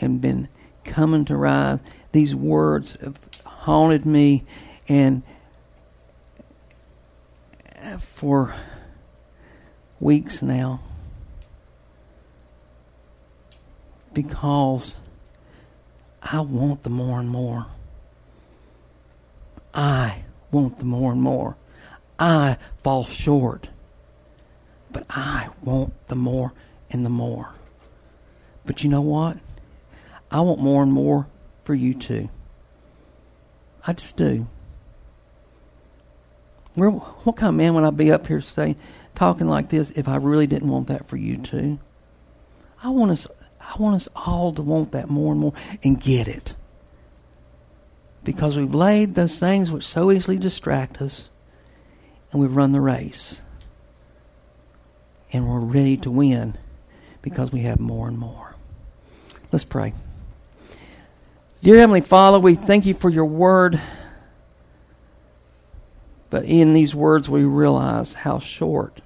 and 0.00 0.20
been 0.20 0.48
coming 0.84 1.24
to 1.24 1.36
rise. 1.36 1.80
These 2.12 2.34
words 2.34 2.96
have 3.02 3.18
haunted 3.44 4.06
me 4.06 4.44
and 4.88 5.22
for 8.00 8.54
weeks 10.00 10.42
now 10.42 10.80
because 14.12 14.94
I 16.22 16.40
want 16.40 16.82
the 16.82 16.90
more 16.90 17.20
and 17.20 17.28
more. 17.28 17.66
I 19.74 20.24
want 20.50 20.78
the 20.78 20.84
more 20.84 21.12
and 21.12 21.20
more. 21.20 21.56
I 22.18 22.58
fall 22.82 23.04
short. 23.04 23.68
But 24.92 25.04
I 25.10 25.48
want 25.62 25.92
the 26.08 26.14
more 26.14 26.52
and 26.90 27.04
the 27.04 27.10
more. 27.10 27.50
But 28.64 28.84
you 28.84 28.88
know 28.88 29.00
what? 29.00 29.38
I 30.30 30.40
want 30.40 30.60
more 30.60 30.82
and 30.82 30.92
more 30.92 31.26
for 31.64 31.74
you 31.74 31.94
too. 31.94 32.28
I 33.86 33.92
just 33.92 34.16
do. 34.16 34.46
Where, 36.74 36.90
what 36.90 37.36
kind 37.36 37.50
of 37.50 37.54
man 37.54 37.74
would 37.74 37.84
I 37.84 37.90
be 37.90 38.10
up 38.10 38.26
here 38.26 38.40
today 38.40 38.76
talking 39.14 39.48
like 39.48 39.70
this 39.70 39.90
if 39.90 40.08
I 40.08 40.16
really 40.16 40.46
didn't 40.46 40.68
want 40.68 40.88
that 40.88 41.08
for 41.08 41.16
you 41.16 41.36
too? 41.36 41.78
I 42.82 42.90
want 42.90 43.12
us, 43.12 43.26
I 43.60 43.74
want 43.78 43.96
us 43.96 44.08
all 44.14 44.52
to 44.52 44.62
want 44.62 44.92
that 44.92 45.08
more 45.08 45.32
and 45.32 45.40
more 45.40 45.52
and 45.82 46.00
get 46.00 46.28
it. 46.28 46.54
Because 48.24 48.56
we've 48.56 48.74
laid 48.74 49.14
those 49.14 49.38
things 49.38 49.70
which 49.70 49.84
so 49.86 50.10
easily 50.10 50.38
distract 50.38 51.00
us 51.00 51.28
and 52.32 52.40
we've 52.40 52.56
run 52.56 52.72
the 52.72 52.80
race. 52.80 53.42
And 55.32 55.48
we're 55.48 55.60
ready 55.60 55.96
to 55.98 56.10
win 56.10 56.56
because 57.22 57.52
we 57.52 57.60
have 57.60 57.78
more 57.78 58.08
and 58.08 58.18
more. 58.18 58.54
Let's 59.52 59.64
pray. 59.64 59.92
Dear 61.62 61.78
Heavenly 61.78 62.00
Father, 62.00 62.38
we 62.38 62.54
thank 62.54 62.86
you 62.86 62.94
for 62.94 63.10
your 63.10 63.24
word. 63.24 63.80
But 66.30 66.44
in 66.44 66.72
these 66.72 66.94
words, 66.94 67.28
we 67.28 67.44
realize 67.44 68.14
how 68.14 68.38
short 68.38 69.00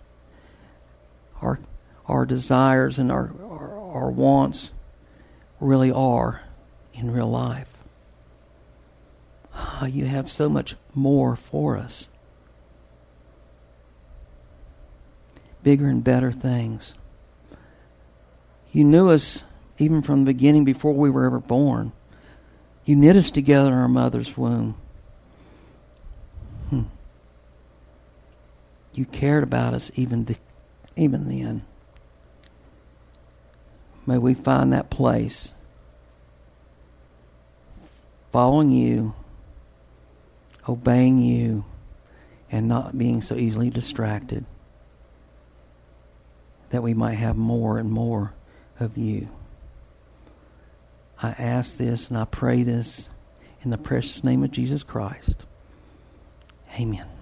our 1.43 1.61
our 2.09 2.25
desires 2.25 2.99
and 2.99 3.13
our, 3.13 3.31
our, 3.43 3.79
our 3.93 4.11
wants 4.11 4.71
really 5.61 5.93
are 5.93 6.41
in 6.95 7.13
real 7.13 7.31
life. 7.31 7.69
Ah, 9.61 9.87
you 9.87 10.05
have 10.05 10.31
so 10.31 10.49
much 10.49 10.77
more 10.95 11.35
for 11.35 11.77
us. 11.77 12.09
Bigger 15.65 15.89
and 15.89 16.05
better 16.05 16.31
things. 16.31 16.95
You 18.71 18.85
knew 18.85 19.11
us 19.11 19.43
even 19.79 20.03
from 20.03 20.21
the 20.21 20.33
beginning 20.33 20.65
before 20.65 20.93
we 20.93 21.11
were 21.11 21.25
ever 21.25 21.41
born. 21.41 21.93
You 22.85 22.95
knit 22.95 23.17
us 23.17 23.33
together 23.33 23.69
in 23.69 23.75
our 23.75 23.89
mother's 23.89 24.37
womb. 24.37 24.77
Hmm. 26.71 26.83
You 28.95 29.05
cared 29.05 29.43
about 29.43 29.75
us 29.75 29.91
even, 29.97 30.27
the, 30.27 30.37
even 30.97 31.29
then. 31.29 31.65
May 34.07 34.19
we 34.19 34.35
find 34.35 34.73
that 34.73 34.89
place 34.89 35.51
following 38.33 38.71
you, 38.71 39.15
obeying 40.69 41.19
you, 41.19 41.65
and 42.51 42.69
not 42.69 42.97
being 42.97 43.23
so 43.23 43.35
easily 43.35 43.71
distracted 43.71 44.45
that 46.71 46.83
we 46.83 46.95
might 46.95 47.15
have 47.15 47.37
more 47.37 47.79
and 47.79 47.91
more 47.91 48.33
of 48.79 48.97
you. 48.97 49.29
I 51.23 51.31
ask 51.31 51.77
this 51.77 52.09
and 52.09 52.19
I 52.19 52.25
pray 52.25 52.63
this 52.63 53.09
in 53.63 53.71
the 53.71 53.79
precious 53.79 54.23
name 54.23 54.45
of 54.45 54.51
Jesus 54.51 54.83
Christ. 54.83 55.45
Amen. 56.79 57.18